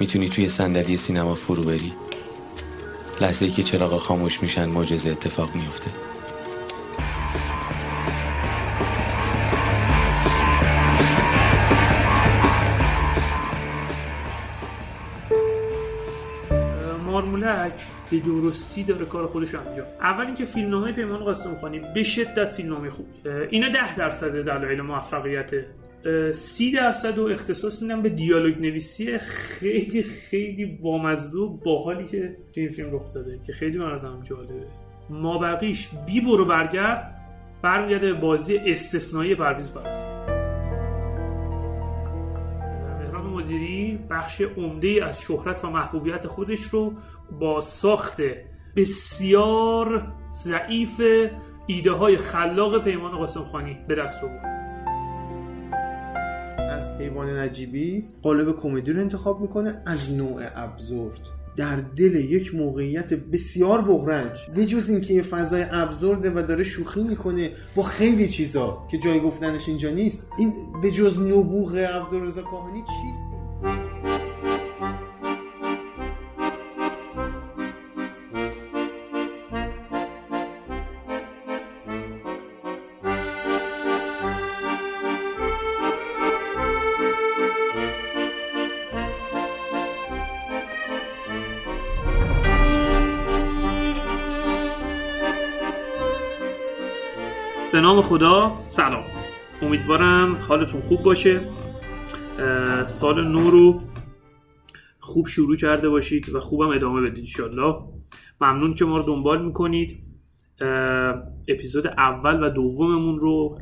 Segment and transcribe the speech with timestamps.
[0.00, 1.92] می‌تونی توی صندلی سینما فرو بری؟
[3.20, 5.90] لحظه ای که چراغا خاموش میشن معجزه اتفاق میفته
[17.06, 17.72] مارمولک
[18.10, 19.86] به درستی داره کار خودش انجام.
[20.00, 23.10] اول اینکه فیلمنامه پیمان قاسم خانی به شدت فیلمنامه خوبی
[23.50, 25.50] اینا ده درصد دلایل موفقیت
[26.32, 32.60] سی درصد و اختصاص میدم به دیالوگ نویسی خیلی خیلی بامزه و باحالی که تو
[32.60, 34.66] این فیلم رخ داده که خیلی من ازم جالبه.
[35.10, 37.20] ما بقیش بی برو برگرد
[37.62, 39.70] برمیگرده به بازی استثنایی پرویز
[43.00, 46.92] مهران مدیری بخش عمده از شهرت و محبوبیت خودش رو
[47.40, 48.22] با ساخت
[48.76, 51.00] بسیار ضعیف
[51.66, 54.53] ایده های خلاق پیمان قاسم خانی به دست آورد.
[56.74, 61.20] از پیمان نجیبی قالب کمدی رو انتخاب می‌کنه از نوع ابزورد
[61.56, 64.38] در دل یک موقعیت بسیار بغرنج.
[64.54, 69.20] به جز اینکه یه فضای ابزورده و داره شوخی می‌کنه با خیلی چیزا که جای
[69.20, 70.26] گفتنش اینجا نیست.
[70.38, 73.22] این به جز نبوغ عبدالرضا کاهانی چیست؟
[98.14, 99.04] خدا سلام.
[99.62, 101.40] امیدوارم حالتون خوب باشه.
[102.84, 103.80] سال نو رو
[105.00, 107.74] خوب شروع کرده باشید و خوبم ادامه بدید انشالله
[108.40, 109.98] ممنون که ما رو دنبال می‌کنید.
[111.48, 113.58] اپیزود اول و دوممون رو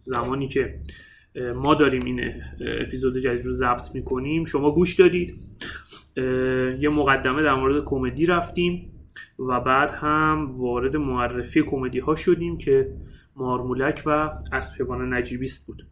[0.00, 0.80] زمانی که
[1.56, 2.20] ما داریم این
[2.80, 4.44] اپیزود جدید رو ضبط می‌کنیم.
[4.44, 5.40] شما گوش دادید.
[6.80, 8.92] یه مقدمه در مورد کمدی رفتیم
[9.38, 12.96] و بعد هم وارد معرفی کمدی ها شدیم که
[13.36, 15.82] مارمولک و اسپیوان نجیبیست بود.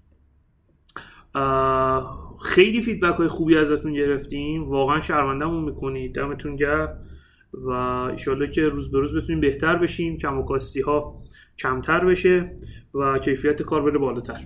[2.45, 4.69] خیلی فیدبک های خوبی ازتون گرفتیم.
[4.69, 7.07] واقعا شرمندهمون می‌کنید دمتون گرم.
[7.53, 10.19] و ایشالله که روز به روز بتونیم بهتر بشیم.
[10.19, 11.23] کم و ها
[11.59, 12.57] کمتر بشه
[12.95, 14.41] و کیفیت کار بره بالاتر.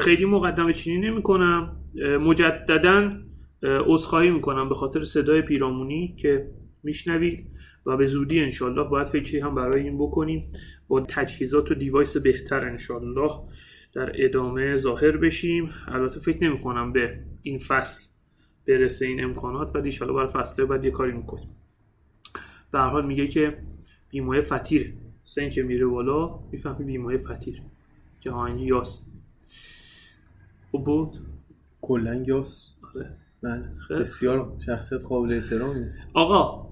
[0.00, 1.76] خیلی مقدمه چینی نمی کنم
[2.20, 3.12] مجددا
[3.62, 6.50] عذرخواهی می‌کنم به خاطر صدای پیرامونی که
[6.82, 7.48] میشنوید.
[7.86, 10.52] و به زودی انشالله باید فکری هم برای این بکنیم.
[10.88, 13.30] با تجهیزات و دیوایس بهتر انشالله
[13.92, 15.70] در ادامه ظاهر بشیم.
[15.88, 18.04] البته فکر نمی کنم به این فصل
[18.68, 21.50] برسه این امکانات ولی انشالله برای فصل بعد یه کاری می‌کنیم.
[22.72, 23.58] به حال میگه که
[24.10, 24.94] بیمایه فتیر
[25.24, 27.62] سن که میره بالا می‌فهمی بیمایه فتیر
[28.20, 29.06] که آهنگی یاس.
[30.70, 31.16] خوب بود؟
[31.80, 32.74] کلا یاس.
[32.94, 33.16] آره.
[33.42, 33.64] بله.
[34.00, 36.71] بسیار شخصیت قابل احترامی آقا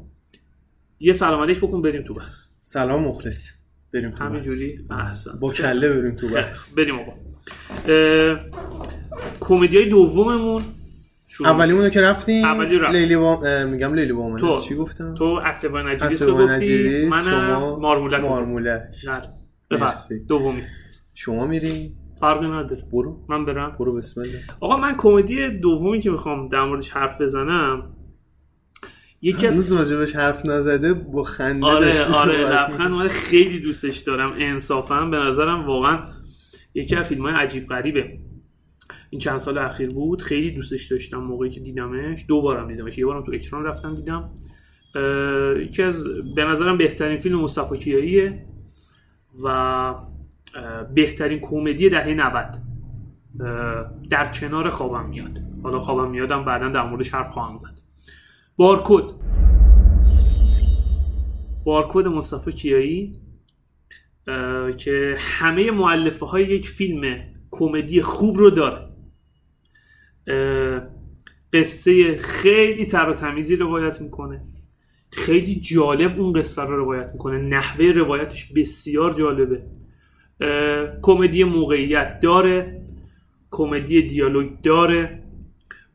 [1.03, 2.45] یه سلام علیک بکن بریم تو بحث.
[2.63, 3.49] سلام مخلص.
[3.95, 4.79] بریم تو همینجوری.
[4.91, 5.39] احسن.
[5.41, 6.75] با کله بریم تو بحث.
[6.75, 7.13] بریم آقا.
[9.41, 10.63] کمدی های دوممون
[11.27, 12.95] شروع اولیمونو که رفتیم اولی رفت.
[12.95, 13.41] لیلی با...
[13.67, 14.61] میگم لیلی با تو.
[14.61, 18.29] چی گفتم؟ تو اسبان نجیبیس رو گفتی منم شما مارمولک رو.
[18.29, 18.83] مارمولک.
[19.71, 20.25] مرسی.
[20.25, 20.63] دومی.
[21.15, 22.85] شما میری فرقی نداره.
[22.93, 23.25] برو.
[23.29, 23.77] من برم.
[23.79, 24.41] برو بسم الله.
[24.61, 27.97] آقا من کمدی دومی که می‌خوام در موردش حرف بزنم
[29.23, 33.09] یکی از هنوز راجبش حرف نزده با خنده آره داشتی آره لبخند اومده.
[33.09, 35.05] خیلی دوستش دارم انصافا.
[35.05, 35.99] به نظرم واقعا
[36.75, 38.19] یکی از فیلم های عجیب غریبه.
[39.11, 40.23] این چند سال اخیر بود.
[40.23, 42.25] خیلی دوستش داشتم موقعی که دیدمش.
[42.29, 42.99] دو بارم دیدمش.
[42.99, 44.31] یه بارم تو اکران رفتم دیدم.
[45.61, 46.05] یکی از
[46.35, 48.47] به نظرم بهترین فیلم مصطفی کیاییه
[49.45, 49.95] و
[50.95, 52.57] بهترین کمدی دهه 90
[53.41, 55.41] اه، در کنار خوابم میاد.
[55.63, 57.90] حالا خوابم میادم بعدا در موردش حرف خواهم زد.
[58.61, 59.15] بارکد
[61.65, 63.21] بارکد مصطفی کیایی
[64.79, 67.19] که همه معلفه های یک فیلم
[67.51, 68.89] کمدی خوب رو داره.
[71.53, 74.45] قصه خیلی تر و تمیزی روایت می‌کنه.
[75.11, 77.39] خیلی جالب اون قصه رو روایت می‌کنه.
[77.39, 79.63] نحوه روایتش بسیار جالبه.
[81.03, 82.83] کمدی موقعیت داره
[83.51, 85.20] کمدی دیالوگ داره.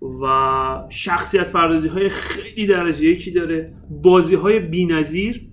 [0.02, 3.74] و شخصیت پردازی های خیلی درجه یکی داره.
[3.90, 5.48] بازی های بی نظیر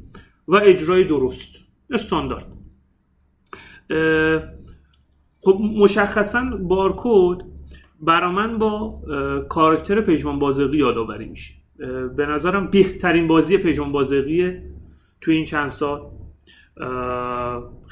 [0.49, 1.65] و اجرای درست.
[1.91, 2.57] استاندارد
[5.41, 7.45] خب مشخصا بارکود
[8.01, 9.01] برا من با
[9.49, 11.55] کاراکتر پژمان بازقی یادآوری میشه.
[12.17, 14.63] به نظرم بهترین بازی پژمان بازقیه
[15.21, 16.11] تو این چند سال.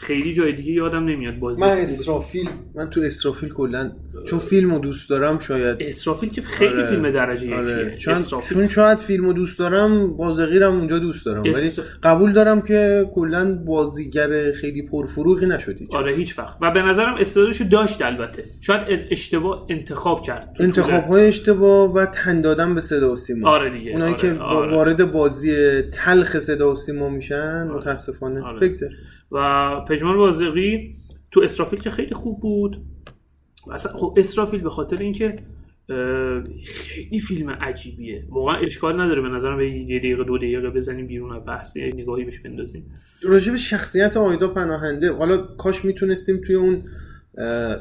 [0.01, 1.69] خیلی جای دیگه یادم نمیاد بازی من.
[1.69, 3.93] اسرافیل من تو اسرافیل کلا
[4.27, 5.77] چون فیلمو دوست دارم شاید.
[5.81, 6.87] اسرافیل که خیلی آره.
[6.87, 7.87] فیلم درجه آره.
[7.87, 7.99] یکیه.
[7.99, 8.59] چون, اسرافیل.
[8.59, 11.41] چون شاید فیلمو دوست دارم بازغیرم اونجا دوست دارم.
[11.43, 15.89] ولی اس- قبول دارم که کلا بازیگر خیلی پرفروغی نشدی.
[15.91, 16.59] آره هیچ وقت.
[16.61, 18.45] و به نظرم استعدادشو داشت البته.
[18.61, 18.81] شاید
[19.11, 23.49] اشتباه انتخاب کرد انتخاب های اشتباه و تن دادن به صدا و سیما.
[23.49, 23.91] آره دیگه.
[23.93, 24.75] اونایی آره، که آره.
[24.77, 28.61] وارد بازی تلخ صدا و سیما میشن متاسفانه آره.
[28.61, 28.87] بگذر
[29.33, 30.97] و پژمان بازقی
[31.31, 32.83] تو اسرافیل که خیلی خوب بود.
[33.67, 35.37] و اصلا خب اسرافیل به خاطر اینکه
[36.65, 38.25] خیلی فیلم عجیبیه.
[38.29, 41.91] واقعا اشکال نداره به نظرم به یه دقیقه دو دقیقه بزنیم بیرون از بحث یه
[41.95, 42.87] نگاهی بهش بندازیم.
[43.23, 46.83] راجع به شخصیت آیدا پناهنده حالا کاش می‌تونستیم توی اون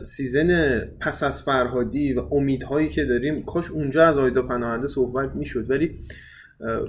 [0.01, 5.69] season پس از فرهادی و امیدهایی که داریم کاش اونجا از آیدا پناهنده صحبت می‌شد.
[5.69, 5.99] ولی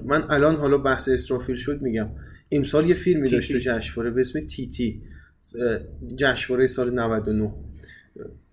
[0.05, 2.09] من الان حالا بحث اسرافیل شد میگم.
[2.53, 3.37] امسال یه فیلمی تیتی.
[3.37, 5.03] داشته جشنواره به اسم تیتی
[5.61, 5.79] اه،
[6.17, 7.53] جشنواره سال 99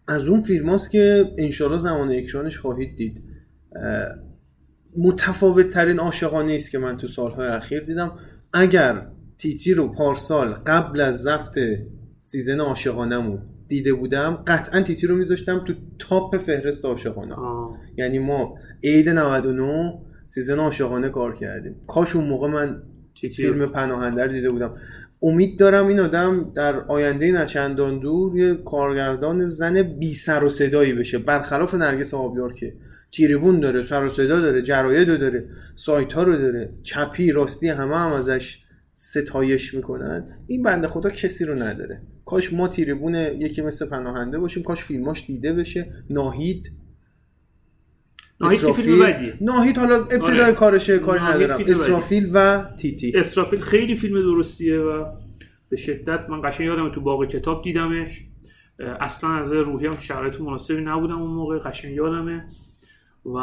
[0.07, 3.23] از اون فیلم هاست که انشالله زمان اکرانش خواهید دید.
[4.97, 8.11] متفاوت ترین عاشقانه است که من تو سالهای اخیر دیدم.
[8.53, 9.07] اگر
[9.37, 11.59] تیتی رو پارسال قبل از ضبط
[12.17, 17.35] season عاشقانمون دیده بودم قطعا تیتی رو میذاشتم تو top فهرست عاشقانه.
[17.97, 21.75] یعنی ما عید 99 season عاشقانه کار کردیم.
[21.87, 22.83] کاش اون موقع من
[23.19, 24.73] فیلم پناهنده رو دیده بودم.
[25.21, 30.93] امید دارم این آدم در آینده نچندان دور یه کارگردان زن بی سر و صدایی
[30.93, 31.17] بشه.
[31.17, 32.73] برخلاف نرگس آبیار که
[33.11, 37.95] تریبون داره سر و صدا داره جراید داره سایت ها رو داره چپی راستی همه
[37.95, 38.57] هم ازش
[38.95, 40.23] ستایش می‌کنن.
[40.47, 42.01] این بنده خدا کسی رو نداره.
[42.25, 45.93] کاش ما تیریبون یکی مثل پناهنده باشیم کاش فیلماش دیده بشه.
[46.09, 46.71] ناهید.
[48.41, 48.99] ناهید که فیلم.
[48.99, 50.53] بدیه ناهید حالا ابتدای آره.
[50.53, 51.63] کارشه کاری ندارم.
[51.67, 53.11] اسرافیل و تیتی.
[53.15, 55.05] اسرافیل خیلی فیلم درستیه و
[55.69, 58.23] به شدت من قشنگ یادم تو باغ کتاب دیدمش.
[58.79, 62.45] اصلا از روحی هم شرایط مناسبی نبودم اون موقع قشنگ یادمه.
[63.35, 63.39] و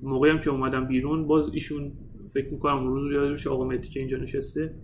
[0.00, 1.92] موقعی هم که اومدم بیرون باز ایشون
[2.34, 4.74] فکر می‌کنم اون روز رو یادم میشه آقا مهدی که اینجا نشسته.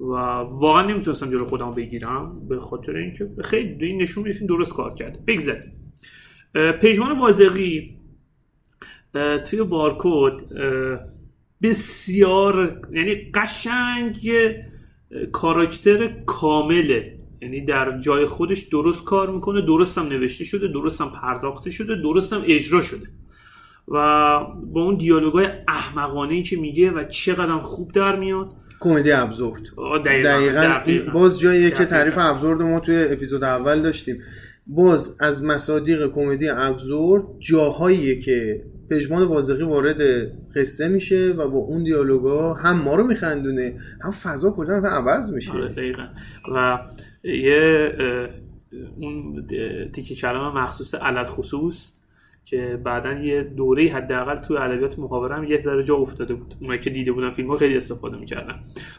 [0.00, 0.14] و
[0.50, 5.18] واقعا نمی‌تونستم جلو خودم بگیرم به خاطر اینکه خیلی این نشون میده درست کار کرده.
[5.26, 5.72] بگذاریم.
[6.54, 7.96] پژمان بازقی
[9.50, 10.98] توی بارکود اه،
[11.62, 14.18] بسیار یعنی قشنگ
[15.32, 21.12] کاراکتر کامله یعنی در جای خودش درست کار می‌کنه درست هم نوشته شده درست هم
[21.12, 23.06] پرداخته شده درست هم اجرا شده.
[23.88, 23.96] و
[24.72, 28.52] با اون دیالوگای احمقانه ای که میگه و چقدر خوب در میاد.
[28.80, 29.62] کمدی ابزورد.
[30.04, 30.60] دقیقاً, دقیقا.
[30.60, 31.12] دقیقاً.
[31.12, 31.84] باز جاییه که.
[31.84, 34.22] تعریف ابزورد ما توی اپیزود اول داشتیم.
[34.74, 40.00] باز از مصادیق کمدی ابزورد جاهاییه که پژمان بازقی وارد
[40.56, 45.34] قصه میشه و با اون دیالوگا هم ما رو میخندونه هم فضا کلا اصلا عوض
[45.34, 45.52] میشه.
[45.52, 46.06] آره دقیقا.
[46.54, 46.78] و
[47.24, 47.92] یه
[48.96, 49.46] اون
[49.92, 51.92] تیکه کلام مخصوص علت خصوص
[52.44, 56.54] که بعدا یه دوره حداقل تو ادبیات محاوره هم یه ذره جا افتاده بود.
[56.60, 58.54] اونایی که دیده بودن فیلم ها خیلی استفاده می‌کردن.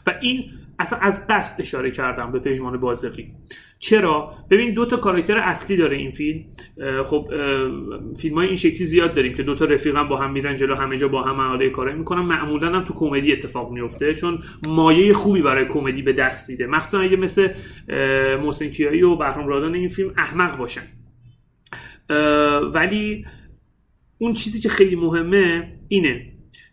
[0.06, 0.44] و این
[0.78, 3.32] اصلا از قصد اشاره کردم به پژمان بازقی
[3.78, 6.44] چرا؟ ببین دو تا کاراکتر اصلی داره این فیلم.
[7.04, 7.30] خب
[8.16, 10.96] فیلم های این شکلی زیاد داریم که دو تا رفیقم با هم میرن جلو همه
[10.96, 12.22] جا با هم عمله کارایی می‌کنن.
[12.22, 14.38] معمولا هم تو کمدی اتفاق میفته چون
[14.68, 16.66] مایه خوبی برای کمدی به دست میده.
[16.66, 17.48] مخصوصا اگه مثل
[18.42, 20.82] محسن کیایی و بهرام رادان این فیلم احمق باشن.
[22.74, 23.24] ولی
[24.18, 26.32] اون چیزی که خیلی مهمه اینه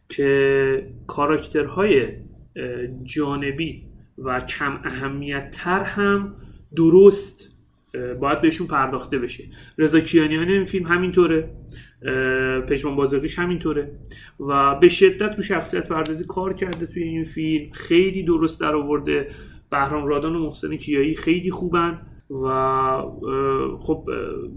[0.10, 2.08] که کاراکترهای
[3.04, 3.84] جانبی
[4.18, 6.36] و کم اهمیت تر هم
[6.76, 7.52] درست
[8.20, 9.44] باید بهشون پرداخته بشه.
[9.78, 11.50] رضا کیانیان این فیلم همینطوره
[12.06, 13.92] اه، پژمان بازرگیش همینطوره
[14.40, 17.72] و به شدت رو شخصیت پردازی کار کرده توی این فیلم.
[17.72, 19.28] خیلی درست در آورده
[19.72, 22.02] بهرام رادان و محسن کیایی خیلی خوبن.
[22.32, 22.48] و
[23.80, 24.06] خب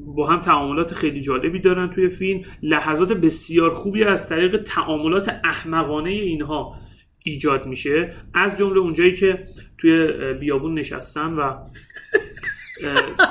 [0.07, 2.43] با هم تعاملات خیلی جالبی دارن توی فیلم.
[2.63, 6.75] لحظات بسیار خوبی از طریق تعاملات احمقانه اینها
[7.25, 8.13] ایجاد میشه.
[8.35, 9.47] از جمله اونجایی که
[9.79, 11.55] توی بیابون نشستن و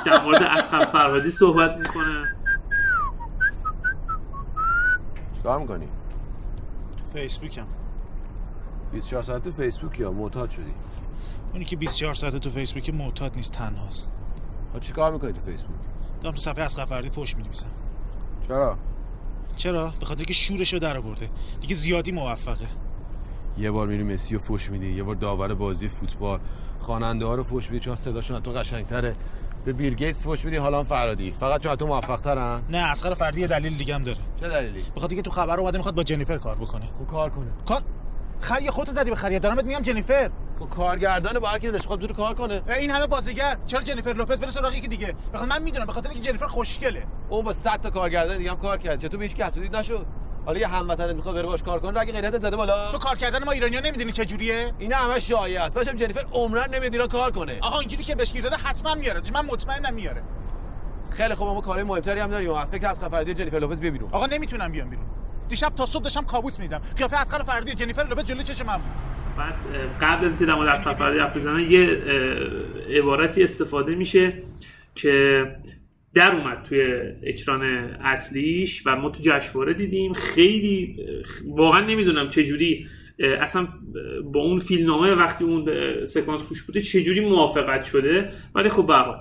[0.05, 2.35] در مورد اسقر فرهادی صحبت می‌کنن.
[5.35, 5.87] چیکار می‌کنی؟
[7.13, 7.67] فیسبوکم.
[8.91, 10.73] 24 ساعت تو فیسبوک یا معتاد شدی.
[11.53, 14.11] اونی که 24 ساعت تو فیسبوک معتاد نیست تنهاست.
[14.73, 15.75] ها چیکار می‌کنی تو فیسبوک؟
[16.21, 17.67] دارم تو صفحه از فردی فوش می‌نویسم.
[18.47, 18.77] چرا؟
[19.55, 21.29] چرا؟ به خاطر که شورشو در آورده.
[21.61, 22.67] دیگه زیادی موفقه.
[23.57, 26.39] یه بار میری مسی رو فوش میدی یه بار داور بازی فوتبال.
[26.79, 29.13] خواننده ها رو فوش میدی چون صداشون تو قشنگتره.
[29.65, 31.31] به بیل گیتس فوش میدی حالا هم فرادی.
[31.31, 34.17] فقط چون تو موفق ترن نه اسقر فردی یه دلیل دیگه هم داره.
[34.39, 36.85] چه دلیلی؟ به خاطر که تو خبر اومده می‌خواد با جنیفر کار بکنه.
[36.85, 37.47] خب کار کنه.
[37.67, 37.81] کار
[38.39, 40.31] خر یه خودت زدی به خر یه دارم بهت میگم جنیفر.
[40.59, 42.61] با کارگردان با هر کی دلش بخواد کار کنه.
[42.67, 43.57] این همه بازیگر.
[43.65, 45.85] چرا جنیفر لوپز بره سراغ یکی دیگه؟ بخاطر من می‌دونم.
[45.85, 47.03] بخاطر اینکه جنیفر خوشگله.
[47.29, 48.99] اون با 100 تا کارگردان دیگه هم کار کرد.
[48.99, 50.05] که تو به هیچ کس نشد؟
[50.45, 52.91] حالا یه هموطنت می‌خواد بره باش کار کنه اگه غیرت زده بالا.
[52.91, 55.75] تو کار کردن ما ایرانیا نمی‌دونی چه جوریه؟ اینا همه شایعه است.
[55.75, 57.59] باشم جنیفر عمرن ایران کار کنه.
[57.61, 59.21] آقا اینجوری که بهش گیر داده حتما میاره.
[59.33, 60.23] من مطمئنم میاره.
[61.09, 62.65] خیلی خوب ما کارهای مهمتری هم داریم.
[62.65, 64.09] فکر از فردی جنیفر لوپز بیا بیرون.
[64.11, 65.05] آقا نمی‌تونم بیام بیرون.
[65.49, 66.81] دیشب تا صبح داشتم کابوس می‌دیدم.
[66.97, 68.79] قیافه اسقر فردی جنیفر لوپز جلوی چشم من
[69.37, 69.53] بعد
[70.01, 72.01] قبل از اینکه مورد فردی حرف یه
[72.89, 74.33] عبارتی استفاده میشه
[74.95, 75.45] که
[76.13, 76.81] در اومد توی
[77.23, 77.63] اکران
[78.01, 80.13] اصلیش و ما تو جشنواره دیدیم.
[80.13, 80.97] خیلی
[81.45, 82.87] واقعا نمی‌دونم چه جوری
[83.19, 83.67] اصلا
[84.23, 85.65] با اون فیلمنامه وقتی اون
[86.05, 88.31] سکانس توش بوده چه جوری موافقت شده.
[88.55, 89.15] ولی خب به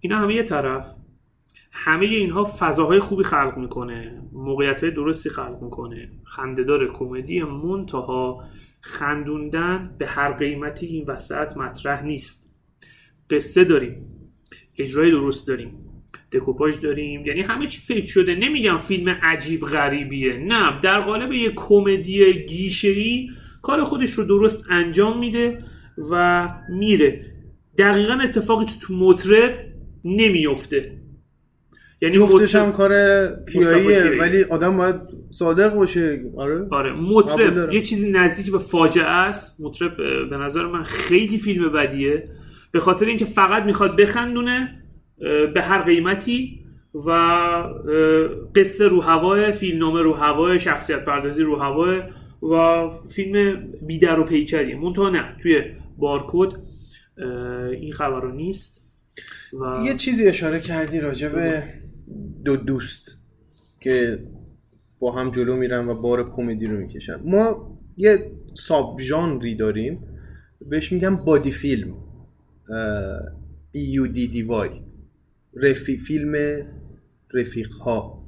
[0.00, 0.86] اینا همه یه طرف.
[1.72, 4.22] همه اینها فضاهای خوبی خلق می‌کنه.
[4.32, 6.08] موقعیت های درستی خلق می‌کنه.
[6.24, 8.44] خندهدار کمدی منتها
[8.80, 12.54] خندوندن به هر قیمتی این وسط مطرح نیست.
[13.30, 14.06] قصه داریم.
[14.78, 15.74] اجرای درست داریم.
[16.32, 17.26] دکوپاژ داریم.
[17.26, 18.34] یعنی همه چی فکر شده.
[18.34, 20.36] نمیگم فیلم عجیب غریبیه.
[20.36, 23.30] نه در قالب یه کمدی گیشه‌ای
[23.62, 25.58] کار خودش رو درست انجام میده
[26.10, 27.26] و میره.
[27.78, 29.66] دقیقا اتفاقی تو مطرب
[30.04, 30.99] نمیفته
[32.02, 32.92] یعنی جفتش هم کار
[33.52, 34.94] کیاییه ولی آدم باید
[35.30, 36.24] صادق باشه.
[36.36, 36.66] آره.
[36.70, 37.72] آره مطرب.
[37.72, 39.60] یه چیزی نزدیک به فاجعه است.
[39.60, 39.96] مطرب
[40.30, 42.24] به نظر من خیلی فیلم بدیه.
[42.72, 44.82] به خاطر اینکه فقط می‌خواد بخندونه
[45.54, 46.60] به هر قیمتی
[47.06, 47.10] و
[48.54, 52.02] قصه رو هوای فیلمنامه رو هوای شخصیت پردازی رو هوای
[52.42, 54.76] و فیلم بیدر و پیکریه.
[54.76, 55.62] منتها نه توی
[55.98, 56.54] بارکود
[57.72, 58.80] این خبر رو نیست.
[59.52, 61.62] و یه چیزی اشاره کردی راجع به
[62.44, 63.16] دو دوست
[63.80, 64.24] که
[64.98, 67.20] با هم جلو میرن و بار کمدی رو می‌کشن.
[67.24, 70.04] ما یه ساب ژانری داریم.
[70.60, 71.94] بهش میگم بادی فیلم.
[73.72, 74.70] بی یو دی دی وای
[75.54, 76.62] رفی فیلم
[77.34, 78.24] رفیق ها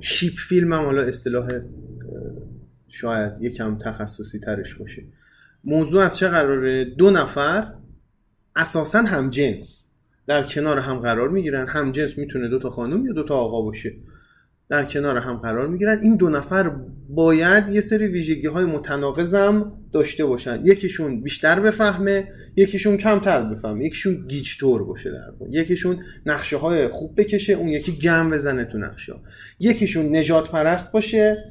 [0.00, 1.48] شیپ فیلم هم حالا اصطلاح
[2.88, 5.04] شاید یکم تخصصی ترش باشه.
[5.64, 7.74] موضوع از چه قراره؟ دو نفر
[8.56, 9.87] اساسا هم جنس.
[10.28, 11.66] در کنار هم قرار می‌گیرن.
[11.66, 13.94] هم جنس می‌تونه دو تا خانم یا دو تا آقا باشه.
[14.68, 15.98] در کنار هم قرار می‌گیرن.
[16.02, 16.70] این دو نفر
[17.08, 20.62] باید یه سری ویژگی های متناقضم داشته باشن.
[20.64, 23.84] یکیشون بیشتر بفهمه یکیشون کمتر بفهمه.
[23.84, 29.14] یکیشون گیجتور باشه در یکیشون نقشه های خوب بکشه اون یکی گم بزنه تو نقشه
[29.60, 31.44] یکیشون نژاد پرست باشه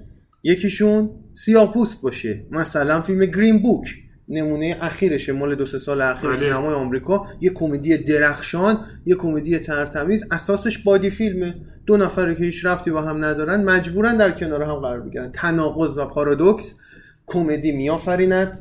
[0.44, 2.46] یکیشون سیاه‌پوست باشه.
[2.52, 4.07] مثلا فیلم Green Book.
[4.30, 6.40] نمونه اخیرشه مال دو سه سال اخیر بله.
[6.40, 7.28] سینمای آمریکا.
[7.42, 10.24] یه کمدی درخشان یه کمدی ترتمیز.
[10.32, 11.56] اساسش buddy film ه.
[11.86, 15.32] دو نفره که هیچ ربطی با هم ندارن مجبورن در کنار هم قرار بگیرن.
[15.32, 16.80] تناقض و پارادوکس.
[17.26, 18.60] کمدی میآفریند.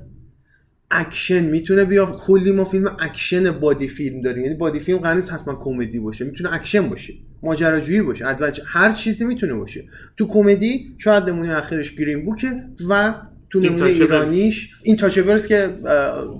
[0.91, 4.45] اکشن می‌تونه بیا کلی ما فیلم اکشن buddy film داریم.
[4.45, 6.25] یعنی buddy film قرار نیست حتما کمدی باشه.
[6.25, 7.15] می‌تونه اکشن باشه.
[7.43, 8.25] ماجراجویی باشه.
[8.67, 9.85] هر چیزی می‌تونه باشه.
[10.17, 12.49] تو کمدی شاید نمونه اخرش گرین بوکه
[12.89, 13.15] و
[13.51, 14.71] تو نمونه ایرانیش.
[14.83, 15.69] این تاچبرز که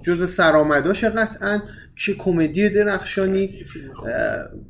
[0.03, 1.59] جز سرآمداش قطعا
[1.99, 3.65] چه کمدی درخشانی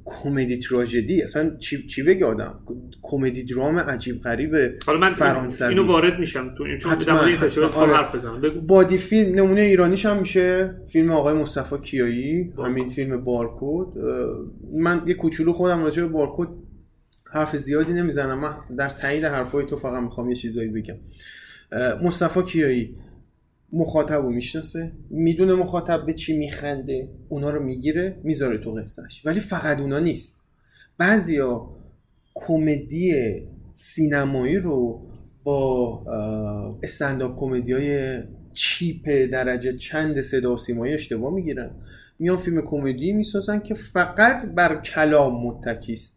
[0.05, 1.23] کمدی تراژدی.
[1.23, 2.59] اصلا چی, چی بگه آدم؟
[3.03, 5.69] کمدی درام عجیب غریب حالا من فرانسوی.
[5.69, 7.11] اینو وارد میشم تو این چون این
[7.75, 7.93] آره.
[7.93, 8.41] حرف بزنم.
[8.41, 8.61] بگو.
[8.61, 10.75] بادی فیلم نمونه ایرانیش هم میشه.
[10.89, 12.53] فیلم آقای مصطفی کیایی.
[12.59, 13.99] همین فیلم بارکود.
[14.75, 16.49] من یه کوچولو خودم راجع به بارکود
[17.33, 18.41] حرف زیادی نمی‌زنم.
[18.41, 20.95] من در تایید حرفای تو فقط می‌خوام یه چیزایی بگم.
[22.03, 22.97] مصطفی کیایی
[23.73, 29.41] مخاطب رو می‌شناسه می‌دونه مخاطب به چی میخنده اونا رو می‌گیره می‌ذاره تو قصهش ولی
[29.41, 30.41] فقط اونا نیست.
[30.99, 31.71] بعضیا
[32.35, 33.43] کمدی
[33.73, 35.07] سینمایی رو
[35.45, 36.05] با
[36.83, 41.71] استنداپ کمدی های چیپ درجه چند صدا و سیمایی اشتباه می‌گیرن.
[42.19, 46.16] میان فیلم کمدی می‌سازن که فقط بر کلام متکیست.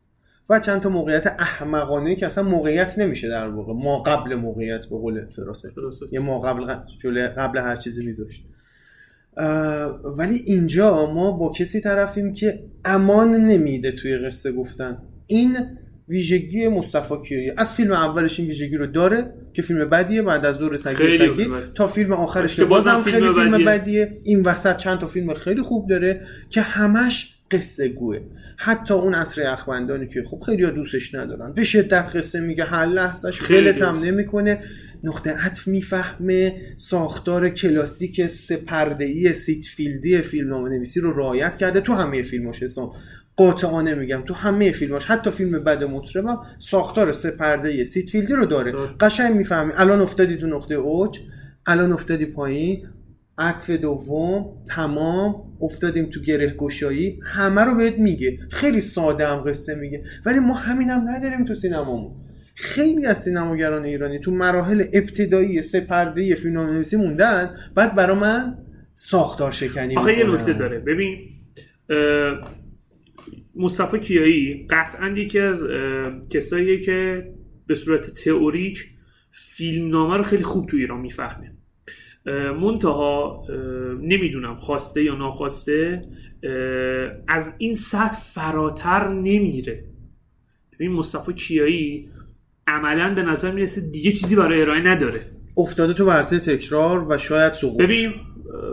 [0.50, 3.74] و چند تا موقعیت احمقانه که اصلا موقعیت نمیشه در واقع.
[3.74, 5.76] ما قبل موقعیت به قول فراست.
[6.12, 6.66] یه ما قبل
[7.38, 8.44] قبل هر چیزی میذاشت.
[10.04, 14.98] ولی اینجا ما با کسی طرفیم که امان نمیده توی قصه گفتن.
[15.28, 15.58] این
[16.10, 17.52] ویژگی مصطفی کیایی.
[17.58, 21.48] از فیلم اولش این ویژگی رو داره که فیلم بدیه بعد از زور سگی سگی
[21.76, 23.66] تا فیلم آخرش که بازم خیلی فیلم بدیه.
[23.66, 24.16] بدیه.
[24.24, 28.20] این وسط چند تا فیلم خیلی خوب داره که همش قصه گوه.
[28.58, 31.54] حتی اون عصر اخوندانی که خب خیلی دوستش ندارن.
[31.54, 34.60] به شدت قصه میگه هر لحظهش خیلی هم نمی‌کنه.
[35.04, 36.62] نقطه عطف می‌فهمه.
[36.78, 41.82] ساختار کلاسیک سه پرده‌ی سید فیلدی فیلم نامه نویسی رو رعایت کرده.
[41.82, 42.92] تو همه فیلماش حسام
[43.36, 45.06] قاطعانه میگم تو همه فیلماش.
[45.06, 48.72] حتی فیلم بد مطربم ساختار سه پرده سید فیلدی رو داره.
[49.00, 49.72] قشنگ می‌فهمی.
[49.76, 51.20] الان افتادی تو نقطه اوج.
[51.66, 52.88] الان افتادی پایین.
[53.40, 58.40] عطف دوم تمام افتادیم تو گره گشایی همه رو بهت میگه.
[58.52, 60.04] خیلی ساده هم قصه میگه.
[60.26, 62.12] ولی ما همین هم نداریم تو سینمامون.
[62.56, 68.58] خیلی از سینماگران ایرانی تو مراحل ابتدایی سه پرده فیلم نویسی موندن بعد برا من
[68.96, 70.26] ساختار شکنی آخه یه.
[70.26, 70.80] نکته داره.
[70.80, 71.18] ببین
[73.56, 75.64] مصطفی کیایی قطعا یکی از
[76.30, 77.28] کساییه که
[77.68, 78.86] به صورت تئوریک
[79.32, 81.52] فیلمنامه رو خیلی خوب تو ایران می‌فهمه.
[82.62, 83.44] منتها
[84.02, 86.06] نمی‌دونم خواسته یا ناخواسته
[87.28, 89.86] از این سطح فراتر نمیره.
[90.74, 92.10] ببین مصطفی کیایی
[92.68, 95.32] عملا به نظر می‌رسه دیگه چیزی برای ارائه نداره.
[95.58, 97.78] افتاده تو ورطه تکرار و شاید سقوط.
[97.78, 98.12] ببین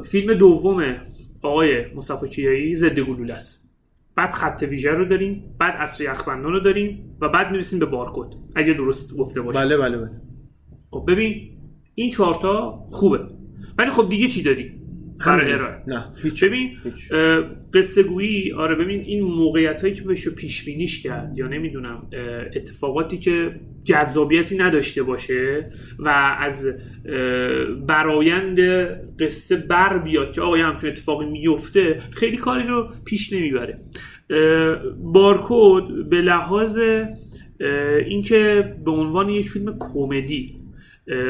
[0.04, 0.96] فیلم دوم
[1.42, 3.70] آقای مصطفی کیایی ضد گلوله است.
[4.16, 8.36] بعد خط ویژه رو داریم بعد اصر یخبندان رو داریم و بعد می‌رسیم به بارکد
[8.56, 10.10] اگه درست گفته باشم بله بله بله.
[10.90, 11.58] خب ببین
[11.94, 13.20] این چهارتا خوبه.
[13.78, 14.72] ولی خب دیگه چی داری
[15.26, 15.52] برای.
[15.52, 17.12] ارائه نه هیچ ببین هیچ.
[17.74, 22.10] قصه گویی آره ببین این موقعیت هایی که بشه پیش بینیش کرد یا نمی‌دونم
[22.56, 26.08] اتفاقاتی که جذابیتی نداشته باشه و
[26.40, 26.68] از
[27.86, 28.60] برایند
[29.20, 33.78] قصه بر بیاد که آقا همچون اتفاقی میفته خیلی کاری رو پیش نمی‌بره
[34.98, 36.78] بارکود به لحاظ
[38.06, 40.65] اینکه به عنوان یک فیلم کمدی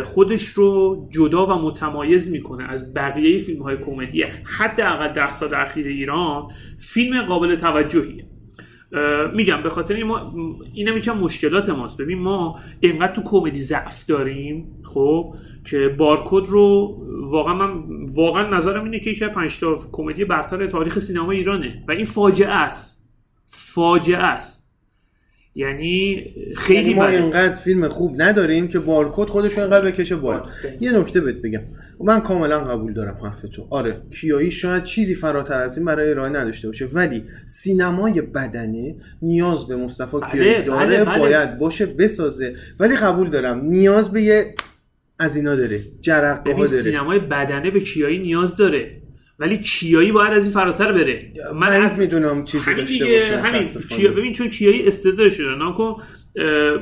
[0.04, 4.22] خودش رو جدا و متمایز می‌کنه از بقیه فیلم های کمدی.
[4.58, 6.46] حداقل ده سال اخیر ایران
[6.78, 8.26] فیلم قابل توجهیه.
[9.34, 10.34] میگم به خاطر این ما
[10.74, 12.00] اینم یکم مشکلات ماست.
[12.00, 17.82] ببین ما اینقدر تو کمدی ضعف داریم خب که بارکود رو واقعا من
[18.14, 21.84] واقعا نظرم اینه که یکی از پنج تا کمدی برتر تاریخ سینما ایرانه.
[21.88, 23.08] و این فاجعه است.
[23.46, 24.65] فاجعه است.
[25.56, 26.24] یعنی
[26.56, 27.06] خیلی یعنی ما.
[27.06, 30.42] اینقدر فیلم خوب نداریم که بارکد خودش رو اینقدر بکشه بالا.
[30.80, 31.60] یه نکته بهت بگم.
[32.00, 36.28] من کاملا قبول دارم حرف تو آره کیایی شاید چیزی فراتر از این برای ارائه
[36.28, 41.18] نداشته باشه ولی سینمای بدنه نیاز به مصطفی بله، کیایی داره بله، بله.
[41.18, 42.54] باید باشه بسازه.
[42.80, 44.54] ولی قبول دارم نیاز به یه
[45.18, 46.66] از اینا داره جرقه ها داره.
[46.66, 49.05] سینمای بدنه به کیایی نیاز داره.
[49.38, 51.32] ولی کیایی باید از این فراتر بره.
[51.54, 53.64] من از می‌دونم چیزی داشته باشه همین.
[53.90, 54.12] کیا...
[54.12, 55.58] ببین چون کیایی استعدادش داره.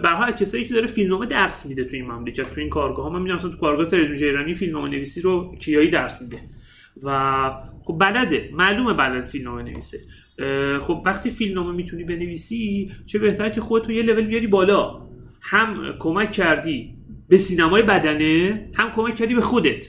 [0.02, 3.04] به هر حال کسایی که داره فیلمنامه درس میده تو این مملکت تو این کارگاه
[3.04, 6.38] ها من می‌دونم مثلا تو کارگاه فریدون جیرانی فیلمنامه نویسی رو کیایی درس میده.
[7.02, 7.50] و
[7.84, 9.98] خب بلده معلومه بلد فیلمنامه نویسه.
[10.80, 15.00] خب وقتی فیلمنامه می‌تونی بنویسی چه بهتر که خودتو یه لول بیاری بالا.
[15.42, 16.94] هم کمک کردی
[17.28, 19.88] به سینمای بدنه هم کمک کردی به خودت.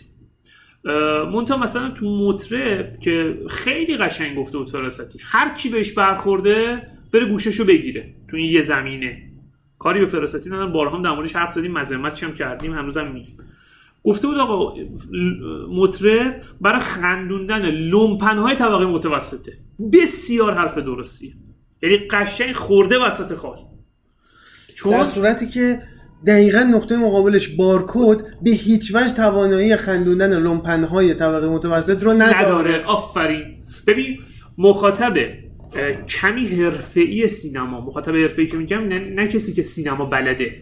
[1.32, 7.26] مونتا مثلا تو مطرب که خیلی قشنگ گفته بود فراستی هر کی بهش برخورده بره
[7.26, 9.32] گوششو بگیره تو این یه زمینه.
[9.80, 13.38] کاری به فراستی ندارم بارها هم در موردش حرف زدیم مذمتش هم کردیم هنوزم میگیم.
[14.04, 14.74] گفته بود آقا
[15.70, 19.58] مطرب برای خندوندن لومپن های طبقه متوسطه.
[19.94, 21.34] بسیار حرف درستیه.
[21.84, 23.58] یعنی قشنگ خورده وسط خال
[24.76, 25.82] چون در صورتی که
[26.28, 32.84] دقیقا نقطه مقابلش بارکد به هیچ وجه توانایی خندوندن لومپنهای طبقه متوسط رو نداره, نداره.
[32.84, 33.44] آفرین.
[33.88, 34.18] ببین
[34.58, 35.14] مخاطب
[36.10, 37.82] کمی حرفه‌ای سینما.
[37.82, 40.56] مخاطب حرفه‌ای که میگم نه, نه کسی که سینما بلده.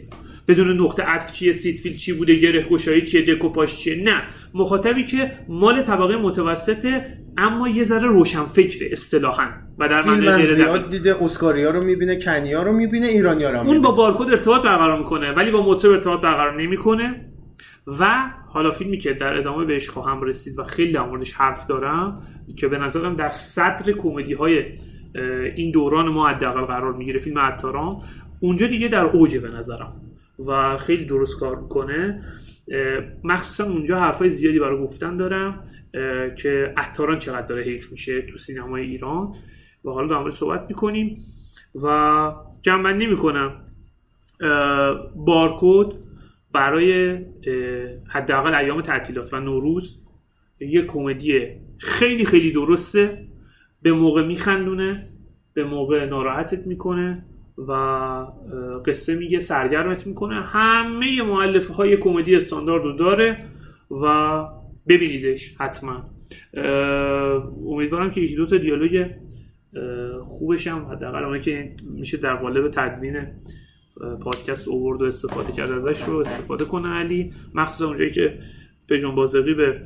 [0.47, 4.21] بدون نقطه عطف چیه سیتفیل چی بوده گره گشایی چیه دکوپاژ چیه نه
[4.53, 7.05] مخاطبی که مال طبقه متوسطه
[7.37, 9.47] اما یه ذره روشن فکره اصطلاحا
[9.79, 10.45] و در دقیق.
[10.45, 14.11] زیاد دیده اسکاریا رو می‌بینه کنیا رو می‌بینه ایرانیا رو هم اون با می‌بینه.
[14.11, 17.29] بارکد ارتباط برقرار می‌کنه ولی با مطرب ارتباط برقرار نمی‌کنه
[17.99, 22.21] و حالا فیلمی که در ادامه بهش خواهم رسید و خیلی در موردش حرف دارم
[22.57, 24.63] که به نظرم در صدر کمدی های
[25.55, 28.01] این دوران ما حداقل قرار می‌گیره فیلم عطاران
[28.39, 29.93] اونجا دیگه در اوجه به نظرم
[30.47, 32.23] و خیلی درست کار می‌کنه.
[33.23, 35.67] مخصوصا اونجا حرفای زیادی برای گفتن دارم
[36.37, 39.33] که عطاران چقدر داره حیف میشه تو سینمای ایران.
[39.85, 41.25] و حالا در مورد صحبت می‌کنیم.
[41.83, 43.65] و جنبندی می‌کنم.
[45.15, 45.95] بارکود
[46.53, 47.17] برای
[48.07, 49.99] حداقل ایام تعطیلات و نوروز
[50.59, 53.27] یه کمدی خیلی خیلی درسته.
[53.81, 55.09] به موقع میخندونه
[55.53, 57.25] به موقع ناراحتت می‌کنه.
[57.57, 57.71] و
[58.85, 60.41] قصه میگه سرگرمت می‌کنه.
[60.41, 63.45] همه معلفه های کمدی استاندارد رو داره
[63.91, 64.43] و
[64.87, 66.09] ببینیدش حتما.
[67.67, 69.05] امیدوارم که یکی دو تا دیالوگ
[70.23, 73.27] خوبش هم حداقل اونایی که میشه در قالب تدوین
[74.21, 76.87] پادکست اوورد و استفاده کرد ازش رو استفاده کنه.
[76.87, 78.39] علی مخصوصا اونجایی که
[78.89, 79.81] پژمان بازقی به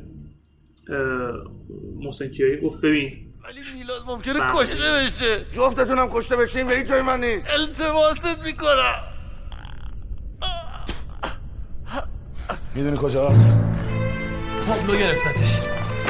[1.95, 4.49] محسن کیایی گفت ببین ولی میلاد ممکنه بله.
[4.53, 5.45] کشته بشه.
[5.51, 7.47] جفتتونم کشته بشین به هیچ جای من نیست.
[7.49, 9.03] التماست می‌کنم.
[12.75, 13.51] می‌دونی کجاست؟
[14.67, 15.59] پابلو گرفتتش.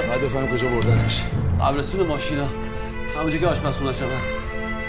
[0.07, 1.23] باید بفهمیم کجا بردنش.
[1.61, 2.47] قبرستون ماشینا.
[3.17, 4.33] همونجا که آشپزخونه‌ش هم هست.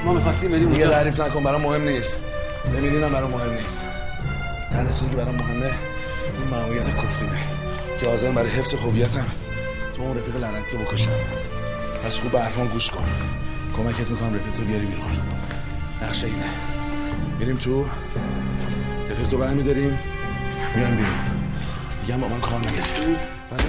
[0.05, 2.21] ما می‌خواستیم بریم دیگه تعریف نکن برام مهم نیست.
[2.65, 3.85] بمیرینم برام مهم نیست.
[4.71, 5.71] تنها چیزی که برام مهمه
[6.39, 7.39] این معمولیت کفتیمه.
[8.01, 9.27] که حاضرم برای حفظ هویتم
[9.97, 11.11] تو اون رفیق لعنتی رو بکشم.
[12.05, 13.05] پس خوب به حرفام گوش کن.
[13.77, 15.05] کمکت می‌کنم رفیق تو بیاری بیرون.
[16.03, 16.43] نقشه اینه.
[17.41, 17.85] میریم تو.
[19.11, 19.99] رفیق تو برمیداریم.
[20.77, 21.11] میرم بیرون.
[22.01, 23.17] دیگه هم با من کار نداری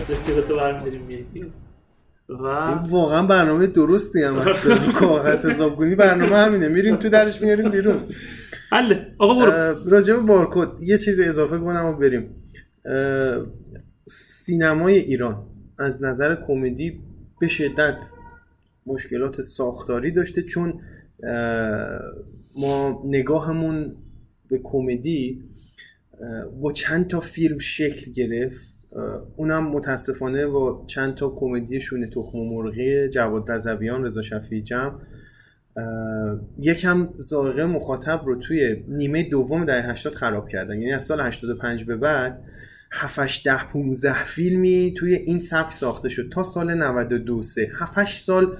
[0.10, 1.54] رفیقتو برمی‌داریم می‌ریم.
[2.30, 4.68] و این واقعا برنامه درستی هم هست.
[5.00, 6.68] کاغذ حساب کنی برنامه همینه.
[6.68, 8.04] میریم تو درش میاریم بیرون.
[8.72, 9.90] حله آقا برو.
[9.90, 12.36] راجع به بارکد یه چیز اضافه کنم و بریم.
[14.08, 15.46] سینمای ایران
[15.80, 17.02] از نظر کمدی
[17.40, 18.12] به شدت
[18.90, 20.82] مشکلات ساختاری داشته چون
[22.58, 23.96] ما نگاهمون
[24.50, 25.44] به کمدی
[26.62, 28.74] با چند تا فیلم شکل گرفت.
[29.36, 35.00] اونم متاسفانه با چند تا کمدی شونه تخم مرغی جواد رضویان رضا شفیعی جمع
[36.60, 40.80] یکم ذائقه مخاطب رو توی نیمه دوم دهه 80 خراب کردن.
[40.80, 42.44] یعنی از سال 85 به بعد
[42.92, 48.58] 7 ده 15 فیلمی توی این سبک ساخته شد تا سال 92 3 7 سال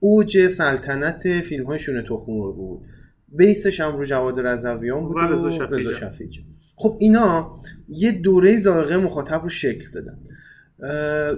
[0.00, 2.86] اوج سلطنت فیلم های شونه تخم مرغ بود.
[3.28, 6.44] بیسش هم رو جواد رضویان بود و رضا شفیعی.
[6.76, 7.54] خب اینا
[7.88, 10.18] یه دوره ذائقه مخاطب رو شکل دادن.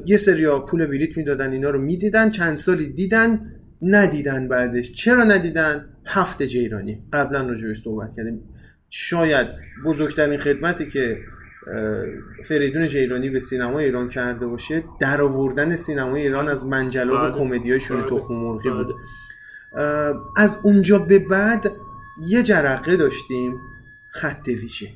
[0.07, 4.93] یه سریا پول بلیت می‌دادن اینا رو می‌دیدن چند سالی دیدن ندیدن بعدش.
[4.93, 7.03] چرا ندیدن؟ هفت جیرانی.
[7.13, 8.41] قبلا راجعش صحبت کردیم.
[8.91, 9.47] شاید
[9.85, 11.19] بزرگترین خدمتی که
[12.45, 17.33] فریدون جیرانی به سینما ایران کرده باشه در آوردن سینمای ایران از منجلاب بله.
[17.33, 18.11] کمدی های شونه بله.
[18.11, 18.95] تخم مرغی بله.
[19.73, 21.71] اه، از اونجا به بعد
[22.29, 23.61] یه جرقه داشتیم
[24.09, 24.89] خط ویژه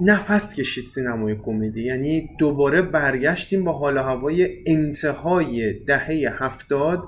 [0.00, 7.02] نفس کشید سینمای کمدی یعنی دوباره برگشتیم با حال هوای انتهای دهه هفتاد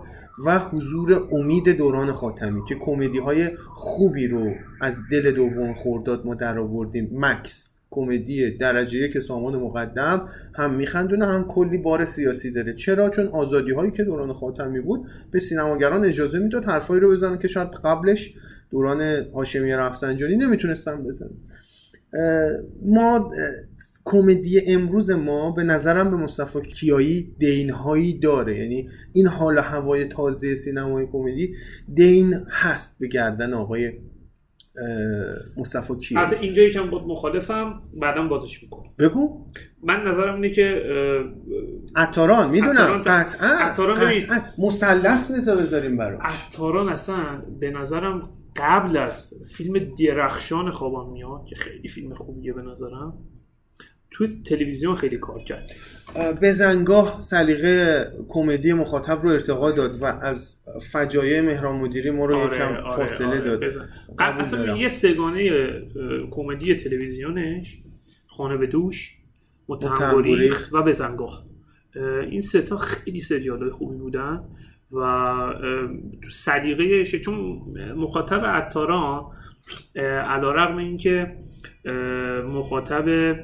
[0.45, 6.35] و حضور امید دوران خاتمی که کمدی های خوبی رو از دل دوم خورداد ما
[6.35, 12.75] در آوردیم مکس کمدی درجه یک سامان مقدم هم میخندونه هم کلی بار سیاسی داره.
[12.75, 17.39] چرا؟ چون آزادی هایی که دوران خاتمی بود به سینماگران اجازه می‌داد حرفایی رو بزنن
[17.39, 18.35] که شاید قبلش
[18.71, 19.03] دوران
[19.35, 21.31] هاشمی رفسنجانی نمی‌تونستن بزنن.
[22.83, 23.33] ما
[24.05, 28.59] کمدی امروز ما به نظرم به مصطفی کیایی دینهایی داره.
[28.59, 31.55] یعنی این حال هوای تازه سینمای کمدی
[31.95, 33.93] دین هست به گردن آقای
[35.57, 38.91] مصطفی کیایی البته اینجا یکم بود مخالفم بعدم بازش می‌کنم.
[38.99, 39.47] بگو.
[39.83, 40.83] من نظرم اینه که
[41.97, 43.03] عطاران می‌دونم.
[43.05, 43.99] قطعا عطاران
[44.59, 46.21] مثلث نیزه بذاریم براش.
[46.23, 48.23] عطاران اصلا به نظرم
[48.57, 53.15] قبل از فیلم درخشان خوابان میاد که خیلی فیلم خوبیه به نظرم.
[54.11, 55.73] توی تلویزیون خیلی کار کرد
[56.41, 62.37] به زنگاه سلیقه کمدی مخاطب رو ارتقا داد و از فجایع مهران مدیری ما رو
[62.37, 63.89] آره، یکم آره، فاصله آره، داد بزن.
[64.19, 64.77] قبول اصلا دارم.
[64.77, 65.71] یه سگانه
[66.31, 67.83] کمدی تلویزیونش
[68.27, 69.19] خانه به دوش
[69.69, 70.25] متهم.
[70.73, 71.45] و بزنگاه
[71.97, 74.45] اه، این سه تا خیلی سریال های خوبی بودن
[74.93, 75.01] و
[76.23, 77.37] تو سلیقه‌ش چون
[77.97, 79.25] مخاطب عطاران
[80.27, 81.37] علا رقم اینکه
[82.47, 83.37] مخاطب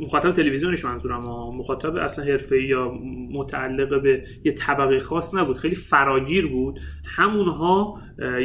[0.00, 2.92] مخاطب تلویزیونش منظورم ها مخاطب اصلا حرفه‌ای یا
[3.32, 6.80] متعلق به یه طبقه خاص نبود خیلی فراگیر بود.
[7.16, 7.98] همونها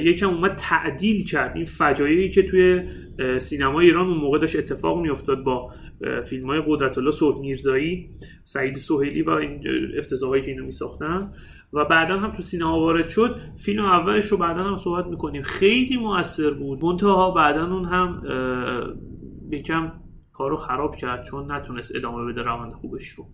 [0.03, 1.55] یکم اومد تعدیل کرد.
[1.55, 2.81] این فجایعی که توی
[3.39, 5.71] سینمای ایران اون موقع داشت اتفاق میافتاد با
[6.23, 8.09] فیلم های قدرت الله صبح میرزایی
[8.43, 9.61] سعید سهیلی و این
[9.97, 11.31] افتضاحایی که اینو میساختن.
[11.73, 13.39] و بعدا هم تو سینما وارد شد.
[13.57, 15.41] فیلم اولش رو بعدا هم صحبت می‌کنیم.
[15.41, 16.85] خیلی موثر بود.
[16.85, 18.23] منتها بعدا اون هم
[19.51, 19.91] یکم
[20.33, 23.27] کارو خراب کرد چون نتونست ادامه بده روند خوبش رو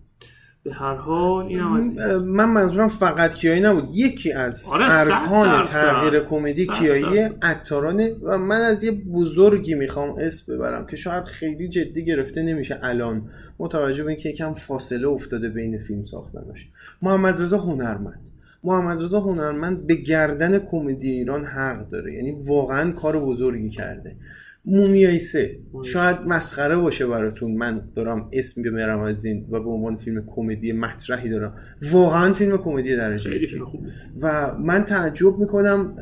[0.62, 2.16] به هر حال این هم از این.
[2.16, 5.62] من منظورم فقط کیایی نبود یکی از آره، ارکان.
[5.62, 7.18] تغییر کمدی کیایی.
[7.42, 12.78] عطارانه و من از یه بزرگی می‌خوام اسم ببرم که شاید خیلی جدی گرفته نمیشه
[12.82, 16.68] الان متوجه به اینکه یکم فاصله افتاده بین فیلم ساختنش
[17.02, 18.30] محمد رضا هنرمند
[18.64, 24.16] محمد رضا هنرمند به گردن کمدی ایران حق داره یعنی واقعا کار بزرگی کرده
[24.64, 25.58] مومیای سه.
[25.84, 27.54] شاید مسخره باشه براتون.
[27.54, 31.54] من دارم اسم ببرم از این و به عنوان فیلم کمدی مطرحی دارم.
[31.92, 33.88] واقعا فیلم کمدی درجه خیلی خوبی
[34.22, 35.96] و من تعجب می‌کنم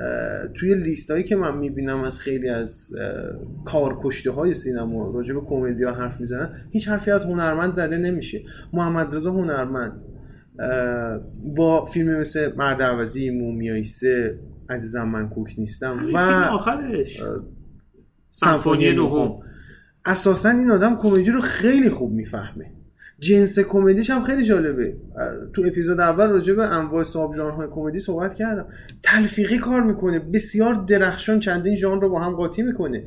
[0.55, 2.93] توی لیست هایی که من می‌بینم از خیلی از
[3.65, 8.43] کارکشته های سینما راجع به کمدی ها حرف می‌زنن هیچ حرفی از هنرمند زده نمیشه.
[8.73, 9.93] محمد رضا هنرمند.
[11.57, 14.39] با فیلم مثل مرد عوضی مومیای سه
[14.71, 16.19] عزیزم من کوک نیستم و فیلم
[16.53, 17.23] آخرش.
[18.41, 19.39] سمفونی نهم
[20.05, 22.73] اساسا این آدم کمدی رو خیلی خوب می‌فهمه.
[23.19, 24.97] جنس کمدیش هم خیلی جالبه.
[25.55, 28.67] تو اپیزود اول راجع به انواع ساب ژانرهای کمدی صحبت کردم.
[29.03, 30.19] تلفیقی کار می‌کنه.
[30.19, 33.05] بسیار درخشان چندین ژانر رو با هم قاطی می‌کنه.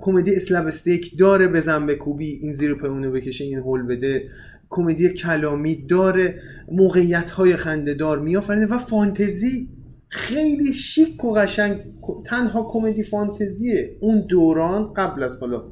[0.00, 4.28] کمدی اسلبستیک داره بزن به کوبی این زیر پمونه بکشه این هول بده.
[4.70, 6.40] کمدی کلامی داره.
[6.72, 9.68] موقعیت های خنده دار میآفرینه و فانتزی
[10.16, 11.80] خیلی شیک و قشنگ.
[12.24, 15.62] تنها کمدی فانتزیه اون دوران قبل از حالا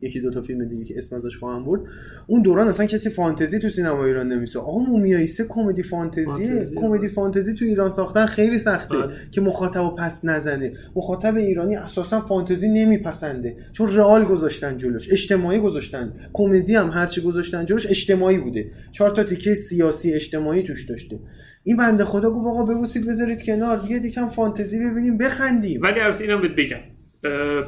[0.00, 1.80] یکی دو تا فیلم دیگه که اسم ازش خواهم برد
[2.26, 6.70] اون دوران اصلا کسی فانتزی تو سینما ایران نمیسه آقا مومیایی سه کمدی فانتزیه.
[6.76, 9.14] کمدی فانتزی تو ایران ساختن خیلی سخته بله.
[9.30, 10.72] که مخاطب پس نزنه.
[10.96, 13.56] مخاطب ایرانی اساسا فانتزی نمیپسنده.
[13.72, 16.12] چون رئال گذاشتن جلوش اجتماعی گذاشتن.
[16.32, 18.70] کمدی هم هرچی گذاشتن جلوش اجتماعی بوده.
[18.92, 21.18] چهار تا تیکه سیاسی اجتماعی توش داشته.
[21.66, 23.78] این بنده خدا گفت آقا ببوسید بذارید کنار.
[23.78, 25.82] بیاد یکم فانتزی ببینیم بخندیم.
[25.82, 26.80] ولی البته اینم بهت بگم.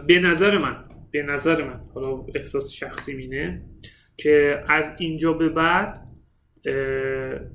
[0.06, 0.76] به نظر من
[1.10, 3.62] به نظر من حالا احساس شخصی مینه
[4.16, 6.08] که از اینجا به بعد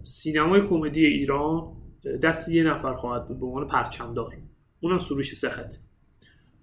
[0.04, 1.64] سینمای کمدی ایران
[2.24, 4.34] دست یه نفر خواهد بود به عنوان پرچمدار.
[4.80, 5.80] اونم سروش صحت.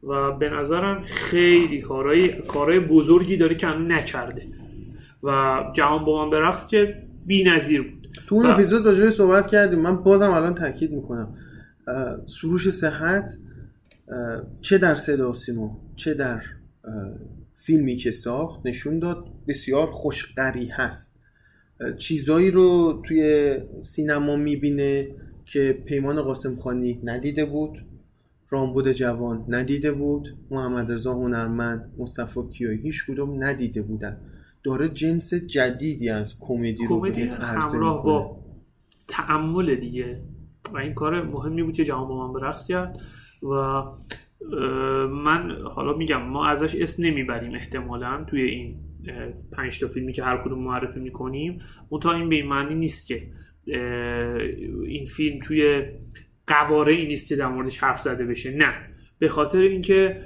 [0.03, 4.47] و به نظرم خیلی کارهای کارهای بزرگی داره که هنوز نکرده.
[5.23, 7.98] و جهان با من برقص که بی نظیر بود.
[8.27, 9.79] تو اون اپیزود راجعش صحبت کردیم.
[9.79, 11.35] من بازم الان تاکید می‌کنم.
[12.27, 13.39] سروش صحت
[14.61, 16.43] چه در صدا سیما چه در
[17.57, 21.19] فیلمی که ساخت نشون داد بسیار خوشقری هست.
[21.99, 25.09] چیزایی رو توی سینما می‌بینه
[25.45, 27.85] که پیمان قاسم خانی ندیده بود
[28.51, 34.17] رامبد جوان ندیده بود محمد رضا هنرمند مصطفی کیایی هیچ کدوم ندیده بودن.
[34.63, 38.13] داره جنس جدیدی از کمدی رو بهت عرضه همراه می‌کنه.
[38.13, 38.37] با
[39.09, 40.23] تعمل دیگه.
[40.73, 42.99] و این کار مهمی بود که جهان با من به رقص کرد
[43.43, 43.83] و
[45.07, 48.77] من حالا میگم ما ازش اسم نمی‌بریم احتمالا توی این
[49.53, 51.59] پنج تا فیلمی که هر کدوم معرفی می‌کنیم.
[51.91, 53.23] منتها این به این معنی نیست که
[54.87, 55.83] این فیلم توی
[56.47, 58.51] قواره نیست که در موردش حرف زده بشه.
[58.51, 58.75] نه.
[59.19, 60.23] به خاطر اینکه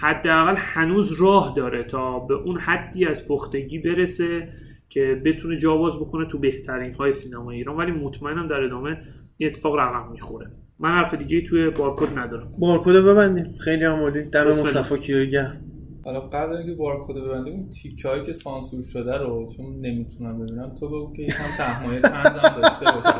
[0.00, 4.48] حداقل هنوز راه داره تا به اون حدی از پختگی برسه
[4.88, 7.76] که بتونه جا باز بکنه تو بهترین های سینما ایران.
[7.76, 8.98] ولی مطمئنم در ادامه
[9.36, 10.50] این اتفاق رقم می‌خوره.
[10.78, 12.52] من حرف دیگه توی بارکد ندارم.
[12.58, 13.54] بارکد ببندیم.
[13.58, 14.48] خیلی عمالی دم.
[14.48, 15.60] مصطفی گرم.
[16.04, 20.74] حالا قبل اینکه بارکد ببندیم اون تیکه هایی که سانسور شده رو چون نمی‌تونم ببینم
[20.80, 23.14] تو بگو که یکم تحمایه تنزم داشته باشه.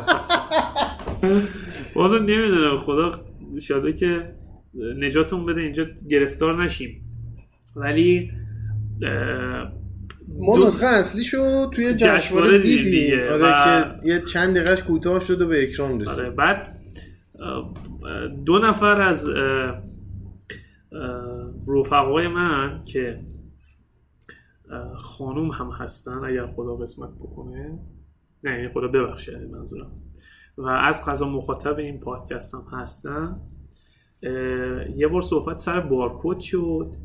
[1.95, 2.77] والا نمی‌دونم.
[2.77, 3.11] خدا
[3.59, 4.36] شده که
[4.99, 7.03] نجاتمون بده اینجا گرفتار نشیم.
[7.75, 8.31] ولی
[10.39, 13.31] ما نسخه اصلیشو توی جشنواره دیدیم دیگه.
[13.33, 16.77] آره و- که یه چند دقیقش کوتاه شد و به اکران آره رسید بعد
[17.39, 17.73] اه،
[18.45, 19.27] دو نفر از
[21.67, 23.19] رفقای من که
[24.97, 27.79] خانوم هم هستن اگر خدا قسمت بکنه.
[28.43, 29.91] نه یعنی خدا ببخشه منظورم.
[30.57, 33.35] و از قضا مخاطب این پادکست هم هستن.
[34.95, 36.95] یه بار صحبت سر بارکد شد.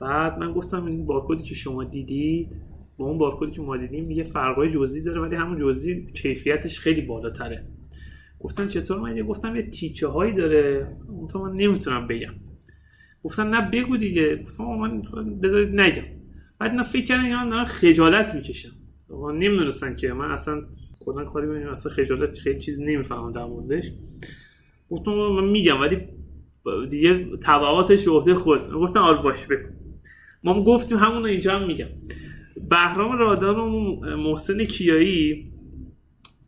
[0.00, 2.62] بعد من گفتم این بارکدی که شما دیدید
[2.98, 7.00] با اون بارکدی که ما دیدیم یه فرقای جزئی داره ولی همون جزئی کیفیتش خیلی
[7.00, 7.64] بالاتره.
[8.40, 10.96] گفتن چطور؟ من گفتم یه تیکه هایی داره.
[11.08, 12.34] اون من نمی‌تونم بگم.
[13.24, 14.36] گفتن نه بگو دیگه.
[14.36, 15.02] گفتم من
[15.42, 16.02] بذارید نگم.
[16.58, 18.70] بعد اینا فکر کردن من دارم خجالت می‌کشم
[19.34, 20.12] نمی‌دونستن که.
[20.12, 20.62] من اصلا
[21.00, 23.92] کلا کاری ببینیم اصلا خجالت خیلی چیز نمی‌فهمم در موردش.
[24.90, 25.98] گفتم من میگم ولی
[26.90, 28.70] دیگه تبعاتش به عهده خود.
[28.72, 29.68] گفتم آل باش بگو.
[30.44, 31.86] ما گفتیم همون اینجا هم میگم.
[32.70, 33.70] بهرام رادان و
[34.16, 35.52] محسن کیایی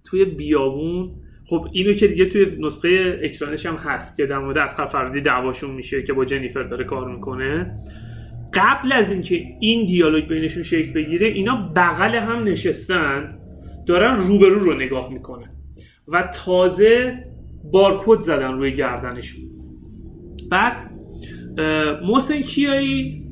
[0.04, 1.10] توی بیابون
[1.46, 5.70] خب اینو که دیگه توی نسخه اکرانش هم هست که در مورد اسقر فرهادی دعواشون
[5.70, 7.80] میشه که با جنیفر داره کار می‌کنه.
[8.54, 13.38] قبل از اینکه این دیالوگ بینشون شکل بگیره اینا بغل هم نشستن
[13.86, 15.50] دارن روبرو رو نگاه می‌کنن.
[16.08, 17.14] و تازه
[17.72, 19.42] بارکد زدن روی گردنشون.
[20.50, 20.90] بعد
[22.02, 23.26] محسن کیایی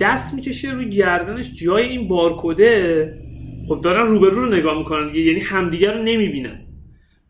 [0.00, 3.14] دست می‌کشه روی گردنش جای این بارکده
[3.68, 6.60] خب دارن روبرو رو نگاه می‌کنن دیگه یعنی همدیگه رو نمی‌بینن.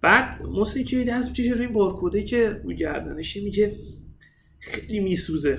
[0.02, 3.72] بعد محسن کیایی دست می‌کشه روی این بارکده که روی گردنشه میگه
[4.58, 5.58] خیلی میسوزه.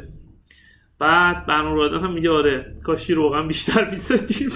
[1.00, 4.50] بعد برنامه رادان هم میگه آره کاشی روغن بیشتر میسدیم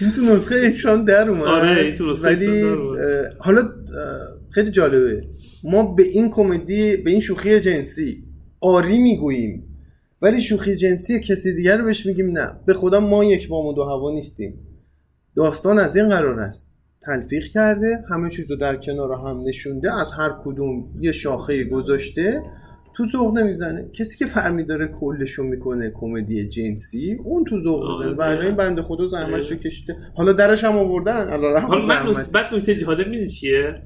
[0.00, 1.44] این تو نسخه اکران در اومد.
[1.44, 2.62] آره، این تو نسخه ولی
[3.38, 3.81] حالا
[4.50, 5.24] خیلی جالبه.
[5.64, 8.24] ما به این کمدی به این شوخی جنسی
[8.60, 9.68] آری می‌گوییم
[10.22, 12.52] ولی شوخی جنسی کسی دیگر رو بهش میگیم نه.
[12.66, 14.58] به خدا ما یک بام و دو هوا نیستیم.
[15.36, 16.72] داستان از این قرار است.
[17.06, 22.42] تلفیق کرده همه چیز رو در کنار هم نشونده از هر کدوم یه شاخه گذاشته
[22.94, 23.90] تو ذوق نمی‌زنه.
[23.92, 28.08] کسی که فرمی داره کلشو می‌کنه کمدی جنسی اون تو ذوق آره.
[28.08, 28.38] می‌زنه.
[28.38, 33.08] و این بنده خدا زحمتشو کشیده حالا درش هم آوردن حالا من بعد نکته جالب
[33.08, 33.82] می‌دونی چیه؟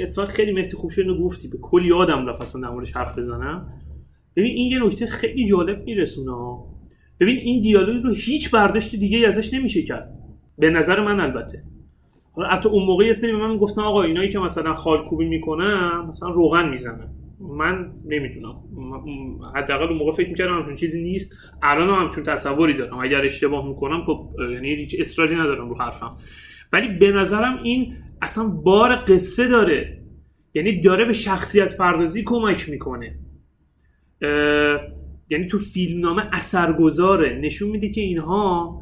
[0.00, 1.48] اتفاق خیلی مهدی خوب اینو گفتی.
[1.48, 3.72] به کلی آدم رفت اصلا در حرف بزنم.
[4.36, 6.58] ببین این یه نکته خیلی جالب میرسونه.
[7.20, 10.18] ببین این دیالوگ رو هیچ برداشت دیگه ازش نمیشه کرد.
[10.58, 11.62] به نظر من البته.
[12.32, 16.04] حالا حتی اون موقع یه سری به من می‌گفتن آقا اینایی که مثلا خالکوبی می‌کنن
[16.08, 17.08] مثلا روغن می‌زنن.
[17.42, 18.54] من نمی‌تونم.
[19.56, 21.32] حداقل اون موقع فکر می‌کردم همچون چیزی نیست.
[21.62, 22.98] الان هم همچون تصوری دارم.
[22.98, 26.14] اگر اشتباه می‌کنم خب یعنی هیچ اصراری ندارم رو حرفم.
[26.72, 29.98] ولی به نظرم این اصلا بار قصه داره.
[30.54, 33.18] یعنی داره به شخصیت پردازی کمک می‌کنه.
[35.30, 37.38] یعنی تو فیلمنامه اثرگذاره.
[37.42, 38.78] نشون میده که اینها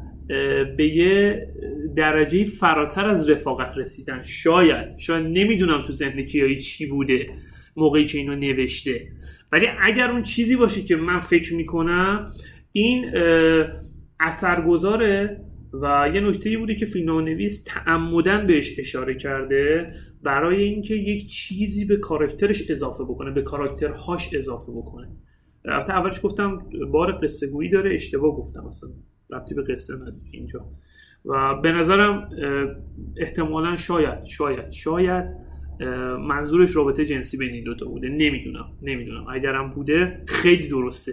[0.77, 1.47] به یه
[1.95, 4.21] درجه فراتر از رفاقت رسیدن.
[4.23, 4.97] شاید.
[4.97, 7.27] شاید نمی‌دونم تو ذهن کیایی چی بوده.
[7.75, 9.07] موقعی که اینو نوشته.
[9.51, 12.33] ولی اگر اون چیزی باشه که من فکر می‌کنم
[12.71, 13.05] این
[14.19, 15.37] اثرگذاره
[15.73, 21.97] و یه نکته بوده که نویس تعمدن بهش اشاره کرده برای اینکه یک چیزی به
[21.97, 25.07] کاراکترش اضافه بکنه به کاراکترهاش اضافه بکنه.
[25.65, 28.89] البته اولش گفتم بار قصه گویی داره اشتباه گفتم اصلا.
[29.29, 30.65] ربطی به قصه نداره اینجا.
[31.25, 32.29] و به نظرم
[33.17, 35.25] احتمالا شاید شاید شاید
[36.19, 38.09] منظورش رابطه جنسی بین این دوتا بوده.
[38.09, 39.25] نمی‌دونم نمی‌دونم.
[39.33, 41.11] اگرم بوده خیلی درسته